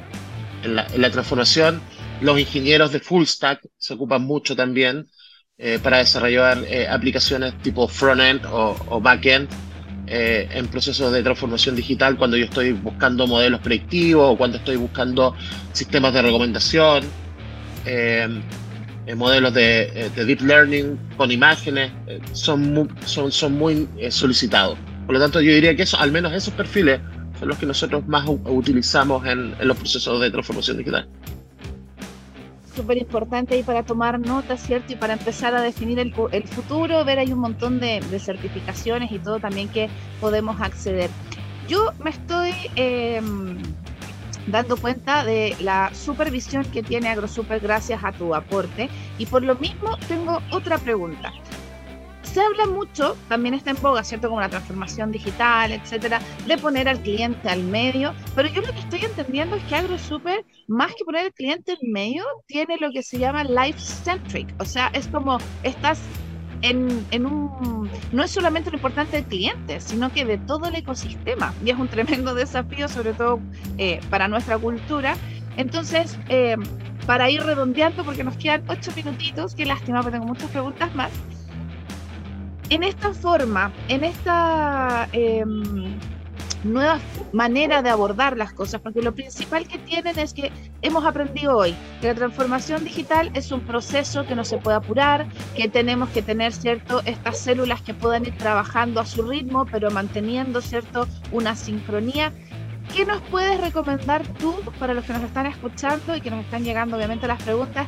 en 0.62 0.74
la, 0.74 1.10
transformación. 1.10 1.80
Los 2.20 2.38
ingenieros 2.38 2.92
de 2.92 3.00
full 3.00 3.24
stack 3.24 3.60
se 3.76 3.94
ocupan 3.94 4.22
mucho 4.22 4.56
también 4.56 5.06
para 5.82 5.98
desarrollar 5.98 6.58
aplicaciones 6.90 7.56
tipo 7.62 7.86
front-end 7.86 8.44
o, 8.46 8.76
o 8.88 9.00
back-end 9.00 9.48
eh, 10.06 10.48
en 10.52 10.66
procesos 10.68 11.10
de 11.12 11.22
transformación 11.22 11.74
digital 11.74 12.18
cuando 12.18 12.36
yo 12.36 12.44
estoy 12.44 12.72
buscando 12.72 13.26
modelos 13.26 13.60
predictivos 13.60 14.34
o 14.34 14.36
cuando 14.36 14.58
estoy 14.58 14.76
buscando 14.76 15.34
sistemas 15.72 16.12
de 16.12 16.20
recomendación, 16.20 17.04
eh, 17.86 18.28
eh, 19.06 19.14
modelos 19.14 19.54
de, 19.54 20.10
deep 20.14 20.40
learning 20.40 20.98
con 21.16 21.30
imágenes, 21.30 21.92
son, 22.32 22.72
muy, 22.72 22.88
son, 23.04 23.30
son 23.30 23.58
muy 23.58 23.88
solicitados. 24.10 24.78
Por 25.06 25.14
lo 25.14 25.20
tanto, 25.20 25.40
yo 25.40 25.52
diría 25.52 25.76
que 25.76 25.82
eso, 25.82 25.98
al 25.98 26.12
menos 26.12 26.32
esos 26.32 26.54
perfiles 26.54 27.00
son 27.38 27.48
los 27.48 27.58
que 27.58 27.66
nosotros 27.66 28.06
más 28.06 28.26
utilizamos 28.26 29.26
en 29.26 29.54
los 29.60 29.76
procesos 29.76 30.20
de 30.20 30.30
transformación 30.30 30.78
digital 30.78 31.08
súper 32.74 32.98
importante 32.98 33.54
ahí 33.54 33.62
para 33.62 33.82
tomar 33.82 34.18
notas, 34.18 34.60
¿cierto? 34.60 34.92
Y 34.92 34.96
para 34.96 35.14
empezar 35.14 35.54
a 35.54 35.62
definir 35.62 35.98
el, 35.98 36.12
el 36.32 36.44
futuro, 36.44 37.04
ver 37.04 37.18
hay 37.18 37.32
un 37.32 37.38
montón 37.38 37.80
de, 37.80 38.02
certificaciones 38.18 39.12
y 39.12 39.18
todo 39.18 39.38
también 39.38 39.68
que 39.68 39.88
podemos 40.20 40.60
acceder. 40.60 41.10
Yo 41.68 41.92
me 42.02 42.10
estoy 42.10 42.52
em, 42.76 43.58
dando 44.46 44.76
cuenta 44.76 45.24
de 45.24 45.56
la 45.60 45.92
supervisión 45.94 46.64
que 46.64 46.82
tiene 46.82 47.08
AgroSuper 47.08 47.60
gracias 47.60 48.02
a 48.04 48.12
tu 48.12 48.34
aporte. 48.34 48.88
Y 49.18 49.26
por 49.26 49.42
lo 49.42 49.54
mismo 49.56 49.96
tengo 50.08 50.40
otra 50.50 50.78
pregunta. 50.78 51.32
Se 52.22 52.40
habla 52.40 52.66
mucho, 52.66 53.16
también 53.28 53.54
está 53.54 53.70
en 53.70 53.80
boga, 53.80 54.02
¿cierto? 54.02 54.28
Como 54.28 54.40
la 54.40 54.48
transformación 54.48 55.12
digital, 55.12 55.70
etcétera, 55.70 56.20
de 56.48 56.58
poner 56.58 56.88
al 56.88 57.00
cliente 57.00 57.48
al 57.48 57.62
medio, 57.62 58.12
pero 58.34 58.48
yo 58.48 58.60
lo 58.60 58.72
que 58.72 58.80
estoy 58.80 59.04
entendiendo 59.04 59.54
es 59.54 59.62
que 59.64 59.76
AgroSuper, 59.76 60.44
más 60.66 60.92
que 60.96 61.04
poner 61.04 61.26
al 61.26 61.32
cliente 61.32 61.72
al 61.72 61.88
medio, 61.88 62.24
tiene 62.46 62.76
lo 62.80 62.90
que 62.90 63.04
se 63.04 63.20
llama 63.20 63.44
life-centric, 63.44 64.52
o 64.58 64.64
sea, 64.64 64.88
es 64.94 65.06
como 65.06 65.38
estás 65.62 66.00
en, 66.64 67.06
en, 67.10 67.26
un. 67.26 67.90
No 68.12 68.22
es 68.22 68.30
solamente 68.30 68.70
lo 68.70 68.76
importante 68.76 69.16
del 69.16 69.26
cliente, 69.26 69.80
sino 69.80 70.12
que 70.12 70.24
de 70.24 70.38
todo 70.38 70.66
el 70.66 70.74
ecosistema. 70.74 71.54
Y 71.64 71.70
es 71.70 71.78
un 71.78 71.88
tremendo 71.88 72.34
desafío, 72.34 72.88
sobre 72.88 73.12
todo 73.12 73.40
eh, 73.78 74.00
para 74.10 74.28
nuestra 74.28 74.58
cultura. 74.58 75.14
Entonces, 75.56 76.18
eh, 76.28 76.56
para 77.06 77.30
ir 77.30 77.42
redondeando, 77.42 78.04
porque 78.04 78.24
nos 78.24 78.36
quedan 78.36 78.64
ocho 78.68 78.90
minutitos, 78.96 79.54
qué 79.54 79.66
lástima, 79.66 80.00
pero 80.00 80.12
tengo 80.12 80.26
muchas 80.26 80.50
preguntas 80.50 80.94
más 80.94 81.10
en 82.70 82.82
esta 82.82 83.12
forma, 83.12 83.72
en 83.88 84.04
esta 84.04 85.08
em, 85.12 85.98
nueva 86.64 86.98
manera 87.32 87.82
de 87.82 87.90
abordar 87.90 88.36
las 88.36 88.52
cosas, 88.52 88.80
porque 88.80 89.02
lo 89.02 89.14
principal 89.14 89.66
que 89.68 89.78
tienen 89.78 90.18
es 90.18 90.34
que 90.34 90.52
hemos 90.82 91.04
aprendido 91.04 91.56
hoy 91.56 91.74
que 92.00 92.08
la 92.08 92.14
transformación 92.14 92.84
digital 92.84 93.30
es 93.34 93.52
un 93.52 93.60
proceso 93.60 94.26
que 94.26 94.34
no 94.34 94.44
se 94.44 94.58
puede 94.58 94.76
apurar, 94.76 95.26
que 95.56 95.68
tenemos 95.68 96.08
que 96.10 96.22
tener, 96.22 96.52
¿cierto?, 96.52 97.00
estas 97.04 97.38
células 97.38 97.82
que 97.82 97.94
puedan 97.94 98.26
ir 98.26 98.36
trabajando 98.36 99.00
a 99.00 99.06
su 99.06 99.22
ritmo, 99.22 99.66
pero 99.66 99.90
manteniendo, 99.90 100.60
¿cierto?, 100.60 101.06
una 101.32 101.54
sincronía. 101.56 102.32
¿Qué 102.94 103.06
nos 103.06 103.22
puedes 103.22 103.60
recomendar 103.60 104.26
tú 104.38 104.54
para 104.78 104.94
los 104.94 105.04
que 105.04 105.12
nos 105.14 105.22
están 105.22 105.46
escuchando 105.46 106.16
y 106.16 106.20
que 106.20 106.30
nos 106.30 106.44
están 106.44 106.64
llegando 106.64 106.96
obviamente 106.96 107.26
las 107.26 107.42
preguntas? 107.42 107.86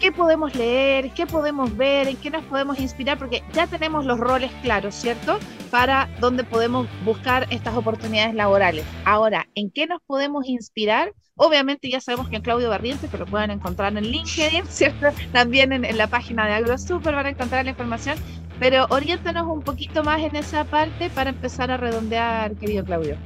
¿Qué 0.00 0.12
podemos 0.12 0.54
leer, 0.54 1.10
qué 1.10 1.26
podemos 1.26 1.76
ver, 1.76 2.06
en 2.06 2.16
qué 2.16 2.30
nos 2.30 2.44
podemos 2.44 2.78
inspirar, 2.78 3.18
porque 3.18 3.42
ya 3.52 3.66
tenemos 3.66 4.04
los 4.04 4.20
roles 4.20 4.52
claros, 4.62 4.94
¿cierto? 4.94 5.40
Para 5.72 6.08
dónde 6.20 6.44
podemos 6.44 6.86
buscar 7.04 7.48
estas 7.50 7.76
oportunidades 7.76 8.32
laborales. 8.34 8.84
Ahora, 9.04 9.48
¿en 9.56 9.72
qué 9.72 9.88
nos 9.88 10.00
podemos 10.06 10.46
inspirar? 10.46 11.12
Obviamente 11.34 11.90
ya 11.90 12.00
sabemos 12.00 12.28
que 12.28 12.36
en 12.36 12.42
Claudio 12.42 12.70
Barrientos, 12.70 13.10
que 13.10 13.18
lo 13.18 13.26
pueden 13.26 13.50
encontrar 13.50 13.96
en 13.96 14.04
LinkedIn, 14.04 14.66
¿cierto? 14.68 15.08
También 15.32 15.72
en, 15.72 15.98
la 15.98 16.06
página 16.06 16.46
de 16.46 16.52
AgroSuper 16.52 17.16
van 17.16 17.26
a 17.26 17.30
encontrar 17.30 17.64
la 17.64 17.72
información, 17.72 18.18
pero 18.60 18.86
oriéntanos 18.90 19.48
un 19.48 19.62
poquito 19.62 20.04
más 20.04 20.20
en 20.20 20.36
esa 20.36 20.62
parte 20.62 21.10
para 21.10 21.30
empezar 21.30 21.72
a 21.72 21.76
redondear, 21.76 22.54
querido 22.54 22.84
Claudio. 22.84 23.16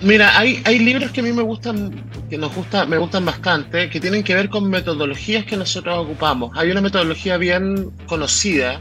Mira, 0.00 0.38
hay, 0.38 0.62
hay 0.64 0.78
libros 0.78 1.10
que 1.10 1.20
a 1.20 1.22
mí 1.24 1.32
me 1.32 1.42
gustan, 1.42 1.90
que 2.30 2.38
nos 2.38 2.54
gusta, 2.54 2.86
me 2.86 2.98
gustan 2.98 3.24
bastante, 3.24 3.90
que 3.90 3.98
tienen 3.98 4.22
que 4.22 4.32
ver 4.32 4.48
con 4.48 4.70
metodologías 4.70 5.44
que 5.44 5.56
nosotros 5.56 5.98
ocupamos. 5.98 6.56
Hay 6.56 6.70
una 6.70 6.80
metodología 6.80 7.36
bien 7.36 7.90
conocida 8.06 8.80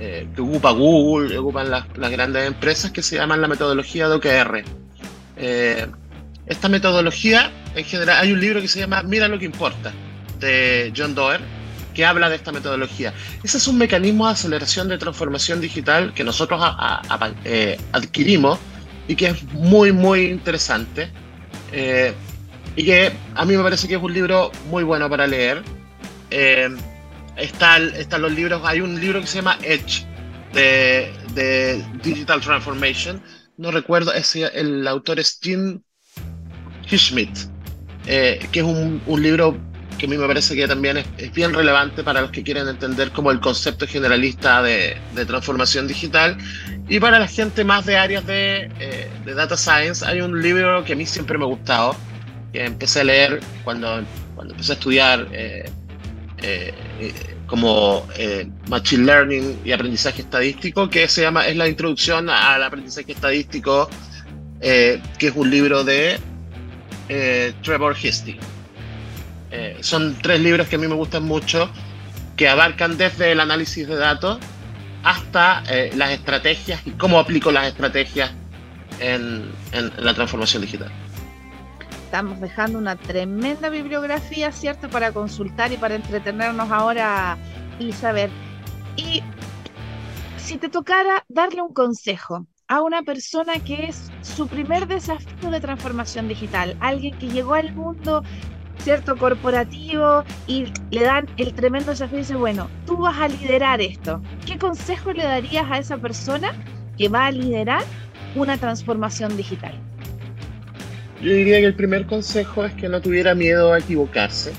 eh, 0.00 0.26
que 0.34 0.40
ocupa 0.40 0.72
Google, 0.72 1.28
que 1.28 1.38
ocupan 1.38 1.70
las, 1.70 1.86
grandes 1.94 2.48
empresas, 2.48 2.90
que 2.90 3.00
se 3.00 3.16
llama 3.16 3.36
la 3.36 3.46
metodología 3.46 4.08
de. 4.08 4.64
Eh, 5.36 5.86
esta 6.46 6.68
metodología, 6.68 7.52
en 7.76 7.84
general, 7.84 8.18
hay 8.20 8.32
un 8.32 8.40
libro 8.40 8.60
que 8.60 8.66
se 8.66 8.80
llama 8.80 9.04
Mira 9.04 9.28
lo 9.28 9.38
que 9.38 9.44
importa, 9.44 9.92
de 10.40 10.92
John 10.96 11.14
Doerr, 11.14 11.42
que 11.94 12.04
habla 12.04 12.28
de 12.28 12.34
esta 12.34 12.50
metodología. 12.50 13.14
Ese 13.44 13.58
es 13.58 13.68
un 13.68 13.78
mecanismo 13.78 14.26
de 14.26 14.32
aceleración 14.32 14.88
de 14.88 14.98
transformación 14.98 15.60
digital 15.60 16.12
que 16.12 16.24
nosotros 16.24 16.60
eh, 17.44 17.78
adquirimos 17.92 18.58
y 19.08 19.16
que 19.16 19.26
es 19.28 19.44
muy, 19.52 19.92
muy 19.92 20.26
interesante. 20.26 21.10
Eh, 21.72 22.12
y 22.76 22.84
que 22.84 23.12
a 23.34 23.44
mí 23.44 23.56
me 23.56 23.62
parece 23.62 23.88
que 23.88 23.94
es 23.94 24.02
un 24.02 24.12
libro 24.12 24.50
muy 24.70 24.84
bueno 24.84 25.08
para 25.10 25.26
leer. 25.26 25.62
Eh, 26.30 26.68
está, 27.36 27.78
están 27.78 28.22
los 28.22 28.32
libros, 28.32 28.62
hay 28.64 28.80
un 28.80 29.00
libro 29.00 29.20
que 29.20 29.26
se 29.26 29.36
llama 29.36 29.58
Edge 29.62 30.06
de, 30.52 31.12
de 31.34 31.84
Digital 32.02 32.40
Transformation. 32.40 33.22
No 33.56 33.70
recuerdo, 33.70 34.12
ese, 34.12 34.46
el 34.54 34.86
autor 34.86 35.20
es 35.20 35.38
Jim 35.42 35.82
Schmidt, 36.86 37.36
eh, 38.06 38.46
que 38.52 38.60
es 38.60 38.64
un, 38.64 39.02
un, 39.06 39.22
libro 39.22 39.56
que 40.00 40.06
a 40.06 40.08
mí 40.08 40.16
me 40.16 40.26
parece 40.26 40.56
que 40.56 40.66
también 40.66 40.96
es, 40.96 41.06
es, 41.18 41.30
bien 41.30 41.52
relevante 41.52 42.02
para 42.02 42.22
los 42.22 42.30
que 42.30 42.42
quieren 42.42 42.66
entender 42.66 43.10
como 43.10 43.30
el 43.30 43.38
concepto 43.38 43.86
generalista 43.86 44.62
de, 44.62 44.96
de 45.14 45.26
transformación 45.26 45.86
digital 45.86 46.38
y 46.88 46.98
para 46.98 47.18
la 47.18 47.28
gente 47.28 47.64
más 47.64 47.84
de 47.84 47.98
áreas 47.98 48.26
de, 48.26 48.70
eh, 48.80 49.10
de, 49.26 49.34
Data 49.34 49.58
Science, 49.58 50.04
hay 50.04 50.22
un 50.22 50.40
libro 50.40 50.82
que 50.84 50.94
a 50.94 50.96
mí 50.96 51.04
siempre 51.04 51.36
me 51.36 51.44
ha 51.44 51.48
gustado, 51.48 51.94
que 52.50 52.64
empecé 52.64 53.02
a 53.02 53.04
leer 53.04 53.40
cuando, 53.62 54.02
cuando 54.34 54.54
empecé 54.54 54.72
a 54.72 54.74
estudiar 54.76 55.28
eh, 55.32 55.70
eh, 56.38 56.74
como 57.46 58.08
Machine 58.68 59.04
Learning 59.04 59.60
y 59.64 59.72
Aprendizaje 59.72 60.22
Estadístico, 60.22 60.88
que 60.88 61.06
se 61.08 61.20
llama, 61.20 61.46
es 61.46 61.56
la 61.56 61.68
introducción 61.68 62.30
al 62.30 62.62
aprendizaje 62.62 63.12
estadístico, 63.12 63.90
que 64.60 65.00
es 65.20 65.32
un 65.34 65.50
libro 65.50 65.84
de 65.84 66.18
Trevor 67.62 67.96
Histy. 68.00 68.38
Son 69.80 70.16
tres 70.22 70.40
libros 70.40 70.68
que 70.68 70.76
a 70.76 70.78
mí 70.78 70.86
me 70.86 70.94
gustan 70.94 71.24
mucho, 71.24 71.70
que 72.36 72.48
abarcan 72.48 72.96
desde 72.96 73.32
el 73.32 73.40
análisis 73.40 73.86
de 73.86 73.96
datos, 73.96 74.38
hasta 75.02 75.62
eh, 75.70 75.90
las 75.96 76.10
estrategias 76.10 76.86
y 76.86 76.90
cómo 76.92 77.18
aplico 77.18 77.50
las 77.50 77.68
estrategias 77.68 78.30
en, 78.98 79.50
la 79.98 80.14
transformación 80.14 80.62
digital. 80.62 80.90
Estamos 82.04 82.40
dejando 82.40 82.78
una 82.78 82.96
tremenda 82.96 83.68
bibliografía, 83.68 84.52
¿cierto? 84.52 84.88
Para 84.88 85.12
consultar 85.12 85.72
y 85.72 85.76
para 85.76 85.94
entretenernos 85.94 86.70
ahora 86.70 87.38
saber. 87.92 88.28
Y 88.96 89.22
si 90.36 90.58
te 90.58 90.68
tocara 90.68 91.24
darle 91.28 91.62
un 91.62 91.72
consejo 91.72 92.46
a 92.68 92.82
una 92.82 93.02
persona 93.02 93.54
que 93.64 93.86
es 93.86 94.10
su 94.20 94.46
primer 94.46 94.86
desafío 94.86 95.50
de 95.50 95.60
transformación 95.60 96.28
digital, 96.28 96.76
alguien 96.80 97.18
que 97.18 97.28
llegó 97.28 97.54
al 97.54 97.72
mundo 97.72 98.22
cierto 98.80 99.16
corporativo 99.16 100.24
y 100.46 100.66
le 100.90 101.02
dan 101.02 101.28
el 101.36 101.54
tremendo 101.54 101.90
desafío 101.90 102.18
y 102.18 102.20
dice, 102.20 102.34
bueno, 102.34 102.68
tú 102.86 102.96
vas 102.96 103.18
a 103.18 103.28
liderar 103.28 103.80
esto. 103.80 104.22
¿Qué 104.46 104.58
consejo 104.58 105.12
le 105.12 105.22
darías 105.22 105.70
a 105.70 105.78
esa 105.78 105.98
persona 105.98 106.52
que 106.96 107.08
va 107.08 107.26
a 107.26 107.30
liderar 107.30 107.82
una 108.34 108.56
transformación 108.56 109.36
digital? 109.36 109.74
Yo 111.22 111.32
diría 111.32 111.58
que 111.58 111.66
el 111.66 111.74
primer 111.74 112.06
consejo 112.06 112.64
es 112.64 112.72
que 112.74 112.88
no 112.88 113.00
tuviera 113.00 113.34
miedo 113.34 113.72
a 113.72 113.78
equivocarse, 113.78 114.52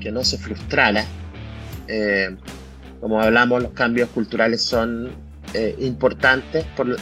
que 0.00 0.10
no 0.10 0.24
se 0.24 0.36
frustrara. 0.36 1.04
Eh, 1.86 2.36
como 3.00 3.20
hablamos, 3.20 3.62
los 3.62 3.72
cambios 3.72 4.08
culturales 4.10 4.62
son 4.62 5.10
eh, 5.54 5.76
importantes, 5.78 6.64
por, 6.76 6.90
eh, 6.90 6.96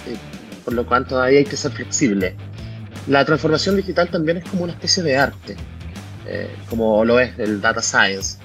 por 0.64 0.74
lo 0.74 0.84
cual 0.86 1.06
todavía 1.06 1.38
hay 1.38 1.44
que 1.46 1.56
ser 1.56 1.72
flexible. 1.72 2.36
La 3.06 3.24
transformación 3.24 3.76
digital 3.76 4.08
también 4.10 4.38
es 4.38 4.44
como 4.44 4.64
una 4.64 4.72
especie 4.74 5.02
de 5.02 5.16
arte. 5.16 5.56
Eh, 6.28 6.50
como 6.68 7.04
lo 7.04 7.20
es 7.20 7.38
el 7.38 7.60
data 7.60 7.80
science, 7.80 8.38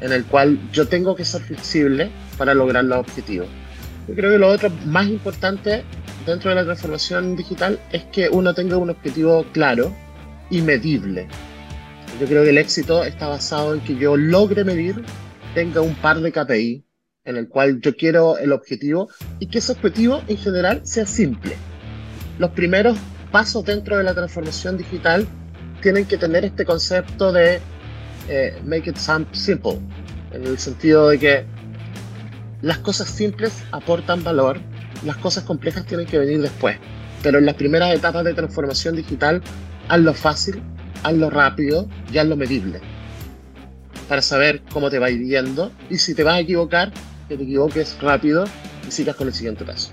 en 0.00 0.12
el 0.12 0.24
cual 0.24 0.58
yo 0.72 0.88
tengo 0.88 1.14
que 1.14 1.24
ser 1.24 1.40
flexible 1.42 2.10
para 2.36 2.52
lograr 2.52 2.84
los 2.84 2.98
objetivos. 2.98 3.46
Yo 4.08 4.14
creo 4.14 4.32
que 4.32 4.38
lo 4.38 4.48
otro 4.48 4.70
más 4.86 5.06
importante 5.06 5.84
dentro 6.26 6.50
de 6.50 6.56
la 6.56 6.64
transformación 6.64 7.36
digital 7.36 7.78
es 7.92 8.04
que 8.04 8.28
uno 8.28 8.54
tenga 8.54 8.76
un 8.76 8.90
objetivo 8.90 9.44
claro 9.52 9.94
y 10.50 10.62
medible. 10.62 11.28
Yo 12.20 12.26
creo 12.26 12.42
que 12.42 12.50
el 12.50 12.58
éxito 12.58 13.04
está 13.04 13.28
basado 13.28 13.74
en 13.74 13.80
que 13.80 13.94
yo 13.96 14.16
logre 14.16 14.64
medir, 14.64 15.04
tenga 15.54 15.80
un 15.80 15.94
par 15.94 16.20
de 16.20 16.32
KPI 16.32 16.84
en 17.24 17.36
el 17.36 17.48
cual 17.48 17.80
yo 17.80 17.94
quiero 17.94 18.38
el 18.38 18.52
objetivo 18.52 19.08
y 19.38 19.46
que 19.46 19.58
ese 19.58 19.72
objetivo 19.72 20.22
en 20.26 20.38
general 20.38 20.80
sea 20.84 21.06
simple. 21.06 21.54
Los 22.38 22.50
primeros 22.50 22.96
pasos 23.30 23.64
dentro 23.64 23.96
de 23.96 24.04
la 24.04 24.14
transformación 24.14 24.78
digital 24.78 25.26
tienen 25.82 26.06
que 26.06 26.16
tener 26.16 26.44
este 26.44 26.64
concepto 26.64 27.32
de 27.32 27.60
eh, 28.28 28.60
make 28.64 28.90
it 28.90 28.96
simple, 29.32 29.78
en 30.32 30.44
el 30.44 30.58
sentido 30.58 31.08
de 31.08 31.18
que 31.18 31.44
las 32.60 32.78
cosas 32.78 33.08
simples 33.08 33.62
aportan 33.72 34.22
valor, 34.22 34.60
las 35.04 35.16
cosas 35.16 35.44
complejas 35.44 35.86
tienen 35.86 36.06
que 36.06 36.18
venir 36.18 36.40
después, 36.42 36.76
pero 37.22 37.38
en 37.38 37.46
las 37.46 37.54
primeras 37.54 37.94
etapas 37.94 38.24
de 38.24 38.34
transformación 38.34 38.96
digital, 38.96 39.42
hazlo 39.88 40.12
fácil, 40.12 40.62
hazlo 41.04 41.30
rápido 41.30 41.88
y 42.12 42.18
hazlo 42.18 42.36
medible, 42.36 42.80
para 44.08 44.20
saber 44.20 44.62
cómo 44.72 44.90
te 44.90 44.98
va 44.98 45.08
yendo 45.08 45.72
y 45.88 45.98
si 45.98 46.14
te 46.14 46.24
vas 46.24 46.34
a 46.34 46.40
equivocar, 46.40 46.92
que 47.28 47.36
te 47.36 47.42
equivoques 47.44 47.96
rápido 48.00 48.44
y 48.86 48.90
sigas 48.90 49.16
con 49.16 49.28
el 49.28 49.34
siguiente 49.34 49.64
paso. 49.64 49.90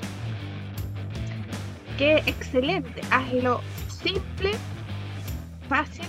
Qué 1.97 2.17
excelente, 2.25 3.01
hazlo 3.11 3.61
simple 4.03 4.51
fácil 5.67 6.05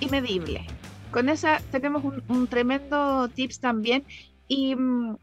y 0.00 0.08
medible. 0.08 0.66
Con 1.10 1.28
esa 1.28 1.60
tenemos 1.70 2.04
un, 2.28 2.46
tremendo 2.48 3.28
tips 3.28 3.60
también. 3.60 4.04
Y 4.48 4.74
mm, 4.76 5.16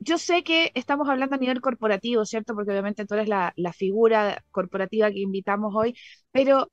yo 0.00 0.18
sé 0.18 0.42
que 0.44 0.70
estamos 0.74 1.08
hablando 1.08 1.36
a 1.36 1.38
nivel 1.38 1.60
corporativo, 1.60 2.24
¿cierto? 2.24 2.54
Porque 2.54 2.70
obviamente 2.70 3.06
tú 3.06 3.14
eres 3.14 3.28
la, 3.28 3.52
la 3.56 3.72
figura 3.72 4.42
corporativa 4.50 5.10
que 5.10 5.20
invitamos 5.20 5.74
hoy, 5.74 5.94
pero 6.32 6.70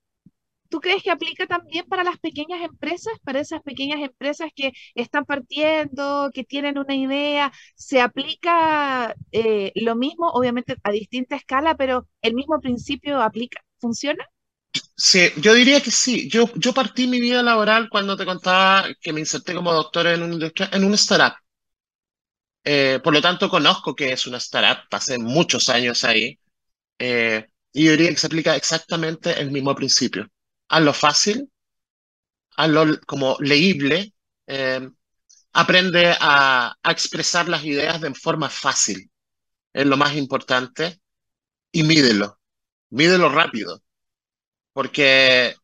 ¿Tú 0.70 0.82
crees 0.82 1.04
que 1.04 1.12
aplica 1.12 1.48
también 1.48 1.86
para 1.88 2.04
las 2.04 2.20
pequeñas 2.20 2.62
empresas, 2.62 3.14
para 3.24 3.40
esas 3.40 3.62
pequeñas 3.62 4.00
empresas 4.02 4.50
que 4.56 4.74
están 4.96 5.24
partiendo, 5.26 6.32
que 6.34 6.44
tienen 6.44 6.78
una 6.78 6.96
idea? 6.96 7.52
¿Se 7.76 8.02
aplica 8.02 9.16
eh, 9.32 9.72
lo 9.76 9.96
mismo, 9.96 10.28
obviamente 10.30 10.76
a 10.84 10.92
distinta 10.92 11.36
escala, 11.36 11.76
pero 11.78 12.08
el 12.22 12.34
mismo 12.34 12.60
principio 12.60 13.22
aplica, 13.22 13.62
funciona? 13.80 14.26
Sí, 14.98 15.30
yo 15.38 15.54
diría 15.54 15.82
que 15.82 15.92
sí. 15.92 16.30
Yo, 16.30 16.50
yo 16.56 16.74
partí 16.74 17.08
mi 17.08 17.20
vida 17.22 17.42
laboral 17.44 17.90
cuando 17.90 18.18
te 18.18 18.26
contaba 18.26 18.88
que 19.02 19.14
me 19.14 19.20
inserté 19.22 19.54
como 19.54 19.74
doctor 19.74 20.08
en 20.08 20.24
una 20.24 20.52
en 20.72 20.84
un 20.84 20.94
startup. 20.96 21.38
Eh, 22.64 23.00
por 23.04 23.14
lo 23.14 23.22
tanto, 23.22 23.50
conozco 23.50 23.96
que 23.96 24.12
es 24.12 24.26
una 24.28 24.38
startup, 24.38 24.90
pasé 24.90 25.18
muchos 25.20 25.70
años 25.70 26.04
ahí, 26.04 26.40
eh, 27.00 27.48
y 27.74 27.86
yo 27.86 27.92
diría 27.92 28.10
que 28.12 28.18
se 28.18 28.28
aplica 28.28 28.56
exactamente 28.56 29.40
el 29.42 29.52
mismo 29.52 29.76
principio. 29.76 30.28
Hazlo 30.70 30.94
fácil, 30.94 31.50
hazlo 32.58 33.00
como 33.06 33.38
leíble, 33.40 34.14
eh, 34.48 34.90
aprende 35.54 36.16
a, 36.20 36.76
a 36.84 36.92
expresar 36.92 37.50
las 37.50 37.66
ideas 37.66 38.02
de 38.02 38.14
forma 38.16 38.50
fácil, 38.50 39.12
es 39.74 39.88
lo 39.88 39.98
más 39.98 40.16
importante, 40.16 41.02
y 41.72 41.84
mídelo, 41.84 42.40
mídelo 42.92 43.30
rápido 43.30 43.84
porque 44.76 45.56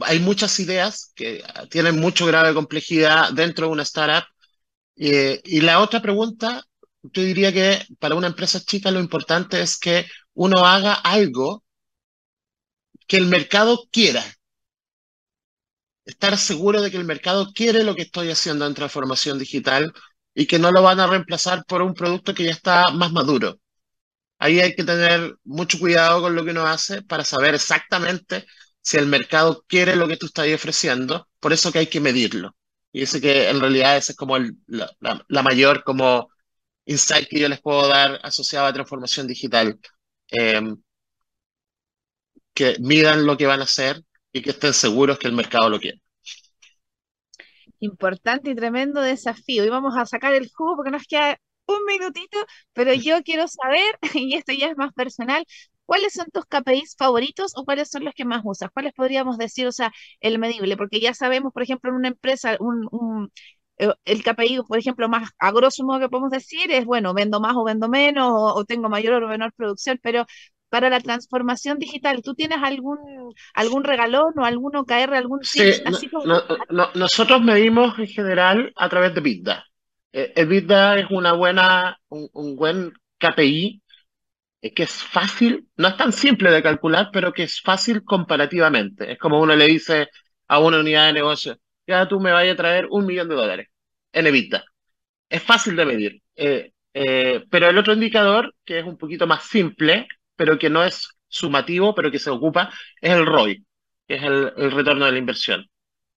hay 0.00 0.18
muchas 0.20 0.58
ideas 0.60 1.12
que 1.14 1.42
tienen 1.70 2.00
mucho 2.00 2.26
grado 2.26 2.48
de 2.48 2.54
complejidad 2.54 3.32
dentro 3.32 3.66
de 3.66 3.72
una 3.72 3.82
startup. 3.84 4.24
y 4.96 5.60
la 5.62 5.80
otra 5.80 6.02
pregunta, 6.02 6.62
yo 7.02 7.22
diría 7.22 7.52
que 7.52 7.82
para 7.98 8.14
una 8.16 8.28
empresa 8.28 8.60
chica 8.60 8.90
lo 8.90 9.00
importante 9.00 9.60
es 9.62 9.78
que 9.78 10.06
uno 10.34 10.66
haga 10.66 10.94
algo 10.94 11.64
que 13.06 13.18
el 13.18 13.26
mercado 13.26 13.88
quiera. 13.92 14.24
estar 16.04 16.36
seguro 16.38 16.82
de 16.82 16.90
que 16.90 16.96
el 16.98 17.04
mercado 17.04 17.52
quiere 17.54 17.84
lo 17.84 17.94
que 17.94 18.02
estoy 18.02 18.30
haciendo 18.30 18.66
en 18.66 18.74
transformación 18.74 19.38
digital 19.38 19.92
y 20.34 20.46
que 20.46 20.58
no 20.58 20.70
lo 20.72 20.82
van 20.82 21.00
a 21.00 21.06
reemplazar 21.06 21.64
por 21.66 21.82
un 21.82 21.94
producto 21.94 22.34
que 22.34 22.44
ya 22.44 22.50
está 22.50 22.90
más 22.90 23.12
maduro. 23.12 23.58
Ahí 24.40 24.60
hay 24.60 24.74
que 24.74 24.84
tener 24.84 25.36
mucho 25.44 25.78
cuidado 25.78 26.22
con 26.22 26.34
lo 26.34 26.44
que 26.44 26.52
uno 26.52 26.66
hace 26.66 27.02
para 27.02 27.24
saber 27.24 27.54
exactamente 27.54 28.46
si 28.80 28.96
el 28.96 29.06
mercado 29.06 29.64
quiere 29.68 29.96
lo 29.96 30.08
que 30.08 30.16
tú 30.16 30.26
estás 30.26 30.48
ofreciendo, 30.54 31.28
por 31.40 31.52
eso 31.52 31.70
que 31.70 31.80
hay 31.80 31.88
que 31.88 32.00
medirlo. 32.00 32.56
Y 32.90 33.02
ese 33.02 33.20
que 33.20 33.50
en 33.50 33.60
realidad 33.60 33.98
es 33.98 34.16
como 34.16 34.38
la, 34.66 35.42
mayor 35.42 35.84
como 35.84 36.30
insight 36.86 37.28
que 37.28 37.38
yo 37.38 37.48
les 37.48 37.60
puedo 37.60 37.86
dar 37.86 38.18
asociado 38.22 38.66
a 38.66 38.72
transformación 38.72 39.26
digital. 39.26 39.78
Em, 40.28 40.76
que 42.54 42.76
midan 42.80 43.26
lo 43.26 43.36
que 43.36 43.46
van 43.46 43.60
a 43.60 43.64
hacer 43.64 44.02
y 44.32 44.42
que 44.42 44.50
estén 44.50 44.72
seguros 44.72 45.18
que 45.18 45.28
el 45.28 45.34
mercado 45.34 45.68
lo 45.68 45.78
quiere. 45.78 46.00
Importante 47.80 48.50
y 48.50 48.54
tremendo 48.54 49.02
desafío. 49.02 49.64
Y 49.64 49.68
vamos 49.68 49.96
a 49.96 50.06
sacar 50.06 50.34
el 50.34 50.50
jugo 50.52 50.76
porque 50.76 50.90
nos 50.90 51.04
queda 51.04 51.38
un 51.70 51.84
minutito, 51.86 52.38
pero 52.72 52.94
yo 52.94 53.22
quiero 53.22 53.46
saber, 53.48 53.98
y 54.14 54.36
esto 54.36 54.52
ya 54.52 54.68
es 54.68 54.76
más 54.76 54.92
personal, 54.92 55.44
¿cuáles 55.86 56.12
son 56.12 56.26
tus 56.32 56.44
KPIs 56.46 56.96
favoritos 56.96 57.52
o 57.56 57.64
cuáles 57.64 57.90
son 57.90 58.04
los 58.04 58.14
que 58.14 58.24
más 58.24 58.42
usas? 58.44 58.70
¿Cuáles 58.72 58.92
podríamos 58.92 59.38
decir, 59.38 59.66
o 59.66 59.72
sea, 59.72 59.92
el 60.20 60.38
medible? 60.38 60.76
Porque 60.76 61.00
ya 61.00 61.14
sabemos, 61.14 61.52
por 61.52 61.62
ejemplo, 61.62 61.90
en 61.90 61.96
una 61.96 62.08
empresa, 62.08 62.56
un, 62.60 63.30
eh, 63.78 63.92
el 64.04 64.22
KPI, 64.22 64.60
por 64.68 64.78
ejemplo, 64.78 65.08
más 65.08 65.30
a 65.38 65.50
grosso 65.52 65.84
modo 65.84 66.00
que 66.00 66.08
podemos 66.08 66.30
decir 66.30 66.70
es, 66.70 66.84
bueno, 66.84 67.14
vendo 67.14 67.40
más 67.40 67.56
o 67.56 67.64
vendo 67.64 67.88
menos, 67.88 68.30
o, 68.32 68.64
tengo 68.64 68.88
mayor 68.88 69.22
o 69.24 69.28
menor 69.28 69.52
producción, 69.54 69.98
pero 70.02 70.26
para 70.68 70.90
la 70.90 71.00
transformación 71.00 71.78
digital, 71.78 72.22
¿tú 72.22 72.34
tienes 72.34 72.58
algún, 72.62 72.98
algún 73.54 73.82
regalón 73.82 74.38
o 74.38 74.44
algún 74.44 74.76
OKR, 74.76 75.14
algún 75.14 75.42
sí, 75.42 75.62
así 75.84 76.08
como... 76.08 76.24
nosotros 76.94 77.42
medimos 77.42 77.98
en 77.98 78.06
general 78.06 78.72
a 78.76 78.88
través 78.88 79.14
de 79.14 79.20
BITDA. 79.20 79.69
Eh, 80.12 80.32
el 80.36 80.46
BITDA 80.48 80.98
es 80.98 81.06
una 81.10 81.32
buena, 81.32 81.98
un, 82.08 82.56
buen 82.56 82.92
KPI 83.18 83.82
eh, 84.62 84.74
que 84.74 84.84
es 84.84 85.02
fácil, 85.02 85.68
no 85.76 85.88
es 85.88 85.96
tan 85.96 86.12
simple 86.12 86.50
de 86.50 86.62
calcular, 86.62 87.10
pero 87.12 87.32
que 87.32 87.44
es 87.44 87.60
fácil 87.60 88.04
comparativamente. 88.04 89.12
Es 89.12 89.18
como 89.18 89.40
uno 89.40 89.56
le 89.56 89.66
dice 89.66 90.08
a 90.48 90.58
una 90.60 90.80
unidad 90.80 91.06
de 91.06 91.12
negocio, 91.14 91.58
ya 91.86 92.08
tú 92.08 92.20
me 92.20 92.32
vayas 92.32 92.54
a 92.54 92.56
traer 92.56 92.86
un 92.90 93.06
millón 93.06 93.28
de 93.28 93.34
dólares 93.36 93.68
en 94.12 94.26
EBITDA. 94.26 94.64
Es 95.28 95.42
fácil 95.42 95.76
de 95.76 95.86
medir. 95.86 96.22
Eh, 96.36 96.72
pero 97.50 97.68
el 97.68 97.78
otro 97.78 97.92
indicador, 97.94 98.54
que 98.64 98.80
es 98.80 98.84
un 98.84 98.98
poquito 98.98 99.26
más 99.26 99.44
simple, 99.44 100.08
pero 100.36 100.58
que 100.58 100.70
no 100.70 100.84
es 100.84 101.08
sumativo, 101.28 101.94
pero 101.94 102.10
que 102.10 102.18
se 102.18 102.30
ocupa, 102.30 102.70
es 103.00 103.12
el 103.12 103.26
ROI, 103.26 103.64
que 104.08 104.16
es 104.16 104.22
el 104.24 104.72
retorno 104.72 105.06
de 105.06 105.12
la 105.12 105.18
inversión. 105.18 105.66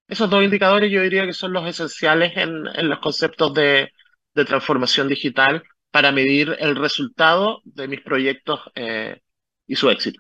Esos 0.07 0.29
dos 0.29 0.43
indicadores 0.43 0.91
yo 0.91 1.01
diría 1.01 1.25
que 1.25 1.33
son 1.33 1.53
los 1.53 1.67
esenciales 1.67 2.33
en, 2.35 2.63
los 2.89 2.99
conceptos 2.99 3.53
de, 3.53 3.91
transformación 4.33 5.07
digital 5.07 5.63
para 5.91 6.11
medir 6.11 6.55
el 6.59 6.75
resultado 6.75 7.61
de 7.63 7.87
mis 7.87 8.01
proyectos 8.01 8.61
eh, 8.75 9.21
y 9.67 9.75
su 9.75 9.89
éxito. 9.89 10.19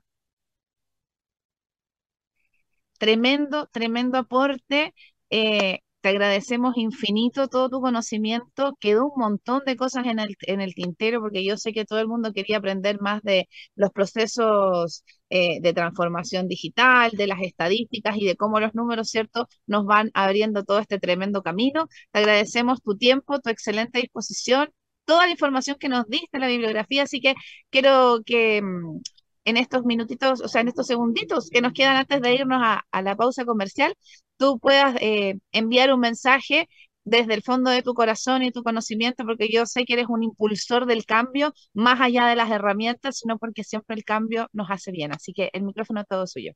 Tremendo, 2.97 3.67
tremendo 3.71 4.17
aporte. 4.17 4.93
Eh, 5.29 5.79
te 6.03 6.09
agradecemos 6.09 6.75
infinito 6.77 7.47
todo 7.47 7.69
tu 7.69 7.79
conocimiento. 7.81 8.75
Quedó 8.81 9.05
un 9.05 9.13
montón 9.21 9.61
de 9.65 9.77
cosas 9.77 10.05
en 10.05 10.19
el, 10.19 10.35
en 10.41 10.69
tintero 10.73 11.21
porque 11.21 11.45
yo 11.45 11.55
sé 11.57 11.71
que 11.71 11.85
todo 11.85 11.99
el 11.99 12.09
mundo 12.09 12.33
quería 12.33 12.57
aprender 12.57 12.99
más 12.99 13.21
de 13.23 13.47
los 13.75 13.89
procesos 13.91 15.05
eh, 15.29 15.61
de 15.61 15.73
transformación 15.73 16.49
digital, 16.49 17.11
de 17.11 17.27
las 17.27 17.41
estadísticas 17.41 18.17
y 18.17 18.25
de 18.25 18.35
cómo 18.35 18.59
los 18.59 18.75
números, 18.75 19.09
¿cierto?, 19.09 19.47
nos 19.65 19.85
van 19.85 20.11
abriendo 20.13 20.63
todo 20.65 20.79
este 20.79 20.99
tremendo 20.99 21.41
camino. 21.41 21.87
Te 22.11 22.19
agradecemos 22.19 22.81
tu 22.81 22.97
tiempo, 22.97 23.39
tu 23.39 23.49
excelente 23.49 23.99
disposición, 24.01 24.69
toda 25.05 25.25
la 25.25 25.31
información 25.31 25.77
que 25.79 25.87
nos 25.89 26.05
diste, 26.07 26.37
la 26.39 26.47
bibliografía, 26.47 27.03
así 27.03 27.21
que 27.21 27.33
quiero 27.69 28.19
que 28.25 28.61
mm, 28.61 28.99
en 29.45 29.57
estos 29.57 29.83
minutitos, 29.85 30.41
o 30.41 30.47
sea, 30.47 30.61
en 30.61 30.69
estos 30.69 30.87
segunditos 30.87 31.49
que 31.49 31.61
nos 31.61 31.73
quedan 31.73 31.97
antes 31.97 32.21
de 32.21 32.33
irnos 32.35 32.61
a 32.63 33.01
la 33.01 33.15
pausa 33.15 33.45
comercial, 33.45 33.95
tú 34.37 34.59
puedas 34.59 34.95
eh, 35.01 35.35
enviar 35.51 35.93
un 35.93 35.99
mensaje 35.99 36.67
desde 37.05 37.33
el 37.33 37.43
fondo 37.43 37.69
de 37.71 37.81
tu 37.81 37.93
corazón 37.93 38.43
y 38.43 38.51
tu 38.51 38.63
conocimiento, 38.63 39.25
porque 39.25 39.49
yo 39.51 39.65
sé 39.65 39.85
que 39.85 39.93
eres 39.93 40.07
un 40.09 40.23
impulsor 40.23 40.85
del 40.85 41.05
cambio, 41.05 41.53
más 41.73 41.99
allá 42.01 42.27
de 42.27 42.35
las 42.35 42.49
herramientas, 42.51 43.17
sino 43.19 43.37
porque 43.37 43.63
siempre 43.63 43.95
el 43.95 44.03
cambio 44.03 44.49
nos 44.53 44.69
hace 44.71 44.91
bien. 44.91 45.13
Así 45.13 45.33
que 45.33 45.49
el 45.53 45.63
micrófono 45.63 46.01
es 46.01 46.07
todo 46.07 46.27
suyo. 46.27 46.53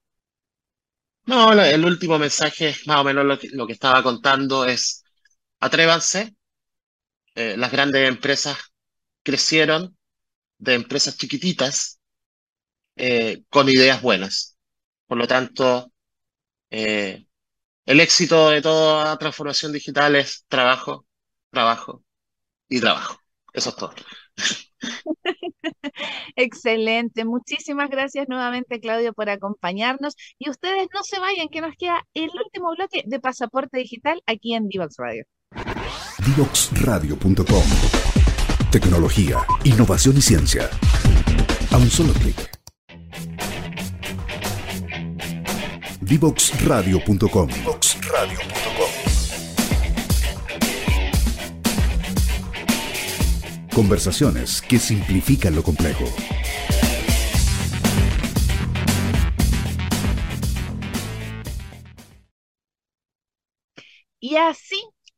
No, 1.25 1.51
el 1.51 1.83
último 1.83 2.17
mensaje, 2.17 2.73
más 2.85 3.01
o 3.01 3.03
menos 3.03 3.25
lo 3.51 3.67
que, 3.67 3.73
estaba 3.73 4.01
contando, 4.01 4.65
es 4.65 5.03
atrévanse. 5.59 6.35
Eh, 7.35 7.55
las 7.57 7.71
grandes 7.71 8.07
empresas 8.07 8.57
crecieron 9.23 9.97
de 10.57 10.73
empresas 10.75 11.17
chiquititas 11.17 11.96
eh, 12.97 13.43
con 13.49 13.69
ideas 13.69 14.01
buenas. 14.01 14.57
Por 15.07 15.17
lo 15.17 15.27
tanto, 15.27 15.91
el 16.69 17.99
éxito 17.99 18.49
de 18.49 18.61
toda 18.61 19.17
transformación 19.17 19.71
digital 19.71 20.15
es 20.15 20.45
trabajo, 20.47 21.05
trabajo 21.51 22.03
y 22.67 22.79
trabajo. 22.81 23.19
Eso 23.53 23.69
es 23.69 23.75
todo. 23.75 23.93
Excelente. 26.35 27.25
Muchísimas 27.25 27.89
gracias 27.89 28.27
nuevamente, 28.29 28.79
Claudio, 28.79 29.13
por 29.13 29.29
acompañarnos. 29.29 30.15
Y 30.37 30.49
ustedes 30.49 30.87
no 30.93 31.03
se 31.03 31.19
vayan, 31.19 31.47
que 31.49 31.61
nos 31.61 31.75
queda 31.77 32.03
el 32.13 32.29
último 32.29 32.71
bloque 32.75 33.03
de 33.05 33.19
Pasaporte 33.19 33.77
Digital 33.77 34.21
aquí 34.25 34.53
en 34.53 34.67
Divox 34.67 34.95
Radio. 34.97 35.23
Divoxradio.com 36.25 37.63
Tecnología, 38.71 39.37
innovación 39.63 40.17
y 40.17 40.21
ciencia. 40.21 40.69
A 41.71 41.77
un 41.77 41.89
solo 41.89 42.13
clic. 42.13 42.56
Divoxradio.com. 46.01 47.49
Conversaciones 53.73 54.61
que 54.61 54.79
simplifican 54.79 55.55
lo 55.55 55.63
complejo. 55.63 56.05
Y 64.19 64.35
así 64.35 64.66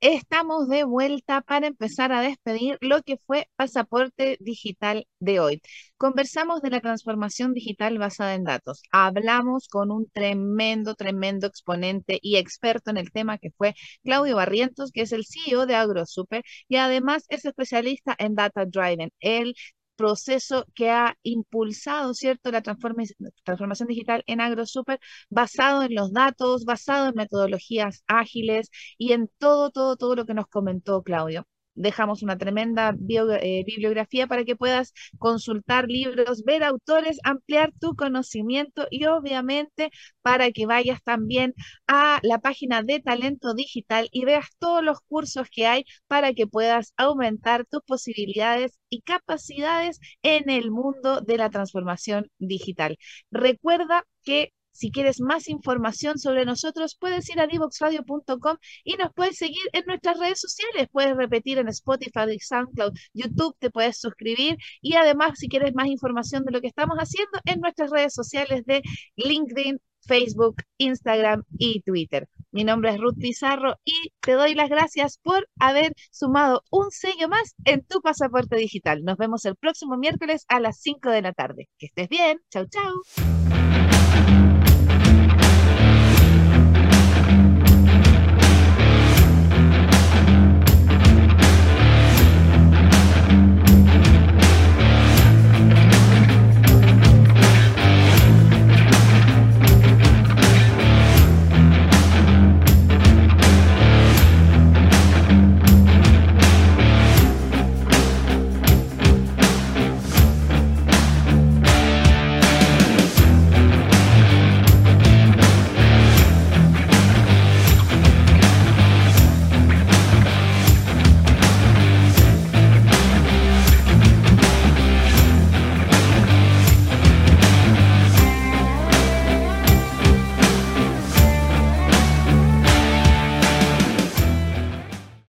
Estamos 0.02 0.70
de 0.70 0.86
vuelta 0.86 1.41
para 1.41 1.68
empezar 1.68 2.14
a 2.14 2.22
despedir 2.22 2.78
lo 2.80 3.02
que 3.02 3.18
fue 3.28 3.50
Pasaporte 3.58 4.38
Digital 4.39 5.06
de 5.20 5.41
hoy. 5.41 5.62
Conversamos 5.97 6.62
de 6.62 6.70
la 6.70 6.80
transformación 6.80 7.54
digital 7.54 7.97
basada 7.97 8.34
en 8.36 8.45
datos. 8.45 8.82
Hablamos 8.93 9.68
con 9.68 9.91
un 9.91 10.10
tremendo, 10.10 10.95
tremendo 10.95 11.47
exponente 11.47 12.18
y 12.22 12.38
experto 12.38 12.91
en 12.91 12.97
el 12.97 13.12
tema 13.12 13.38
que 13.39 13.52
fue 13.52 13.76
Claudio 14.02 14.38
Barrientos, 14.38 14.91
que 14.93 15.02
es 15.02 15.12
el 15.12 15.26
CEO 15.26 15.66
de 15.66 15.76
AgroSuper 15.76 16.43
y 16.70 16.78
además 16.78 17.26
es 17.28 17.43
especialista 17.43 18.16
en 18.20 18.36
Data 18.36 18.66
Driven. 18.66 19.12
Él 19.20 19.54
proceso 20.00 20.66
que 20.76 20.89
ha 20.89 21.16
impulsado, 21.24 22.14
¿cierto?, 22.14 22.52
la 22.52 22.62
transformación 22.62 23.88
digital 23.89 24.24
en 24.28 24.39
AgroSuper, 24.41 25.00
basado 25.30 25.84
en 25.84 25.93
los 25.95 26.14
datos, 26.14 26.64
basado 26.66 27.10
en 27.10 27.16
metodologías 27.16 28.04
ágiles 28.08 28.70
y 28.97 29.12
en 29.14 29.30
todo, 29.38 29.72
todo, 29.72 29.97
todo 29.97 30.16
lo 30.16 30.26
que 30.26 30.34
nos 30.34 30.47
comentó 30.47 31.04
Claudio 31.04 31.45
dejamos 31.80 32.21
una 32.23 32.38
tremenda 32.38 32.93
eh, 33.09 33.63
bibliografía 33.65 34.27
para 34.27 34.43
que 34.43 34.55
puedas 34.55 34.93
consultar 35.17 35.88
libros, 35.88 36.43
ver 36.43 36.63
autores, 36.63 37.19
ampliar 37.23 37.71
tu 37.80 37.95
conocimiento 37.95 38.88
y 38.91 39.05
obviamente 39.05 39.91
para 40.21 40.51
que 40.51 40.65
vayas 40.65 41.01
también 41.03 41.53
a 41.88 42.19
la 42.23 42.39
página 42.39 42.84
de 42.84 42.99
Talento 42.99 43.53
Digital 43.53 44.09
y 44.11 44.25
veas 44.25 44.47
todos 44.59 44.84
los 44.84 44.99
cursos 45.07 45.47
que 45.51 45.67
hay 45.67 45.86
para 46.07 46.34
que 46.34 46.47
puedas 46.47 46.93
aumentar 46.97 47.65
tus 47.65 47.82
posibilidades 47.84 48.77
y 48.89 49.01
capacidades 49.01 49.99
en 50.21 50.49
el 50.49 50.71
mundo 50.71 51.21
de 51.21 51.38
la 51.38 51.49
transformación 51.49 52.30
digital. 52.39 52.97
Recuerda 53.32 54.05
que 54.23 54.51
si 54.80 54.91
quieres 54.91 55.19
más 55.19 55.49
información 55.49 56.17
sobre 56.17 56.45
nosotros, 56.45 56.95
puedes 56.97 57.30
ir 57.30 57.41
a 57.41 57.47
divoxradio.com 57.47 58.57
y 58.86 58.95
nos 58.95 59.13
puedes 59.13 59.36
seguir 59.36 59.67
en 59.73 59.84
nuestras 59.86 60.17
redes 60.17 60.39
sociales. 60.39 60.88
Puedes 60.89 61.17
repetir 61.17 61.57
en 61.57 61.67
Spotify, 61.67 62.39
SoundCloud, 62.39 62.93
YouTube, 63.13 63.57
te 63.59 63.71
puedes 63.71 63.99
suscribir 63.99 64.55
y 64.82 64.95
además 64.95 65.38
si 65.38 65.49
quieres 65.49 65.75
más 65.75 65.88
información 65.88 66.45
de 66.45 66.53
lo 66.53 66.61
que 66.61 66.67
estamos 66.67 66.97
haciendo 66.97 67.39
en 67.43 67.59
nuestras 67.59 67.91
redes 67.91 68.13
sociales 68.13 68.63
de 68.65 68.82
LinkedIn, 69.17 69.80
Facebook, 69.99 70.63
Instagram 70.77 71.43
y 71.57 71.82
Twitter. 71.82 72.30
Mi 72.51 72.63
nombre 72.63 72.91
es 72.91 73.01
Ruth 73.01 73.17
Pizarro 73.19 73.75
y 73.84 74.13
te 74.21 74.32
doy 74.32 74.55
las 74.55 74.69
gracias 74.69 75.19
por 75.21 75.49
haber 75.59 75.91
sumado 76.09 76.63
un 76.71 76.89
sello 76.89 77.27
más 77.27 77.53
en 77.65 77.84
tu 77.84 77.99
pasaporte 77.99 78.55
digital. 78.55 79.03
Nos 79.03 79.17
vemos 79.17 79.43
el 79.43 79.57
próximo 79.57 79.97
miércoles 79.97 80.45
a 80.47 80.61
las 80.61 80.80
5 80.80 81.09
de 81.09 81.21
la 81.21 81.34
tarde. 81.34 81.67
Que 81.77 81.88
estés 81.88 82.07
bien. 82.07 82.39
Chau, 82.49 82.65
chau. 82.65 83.59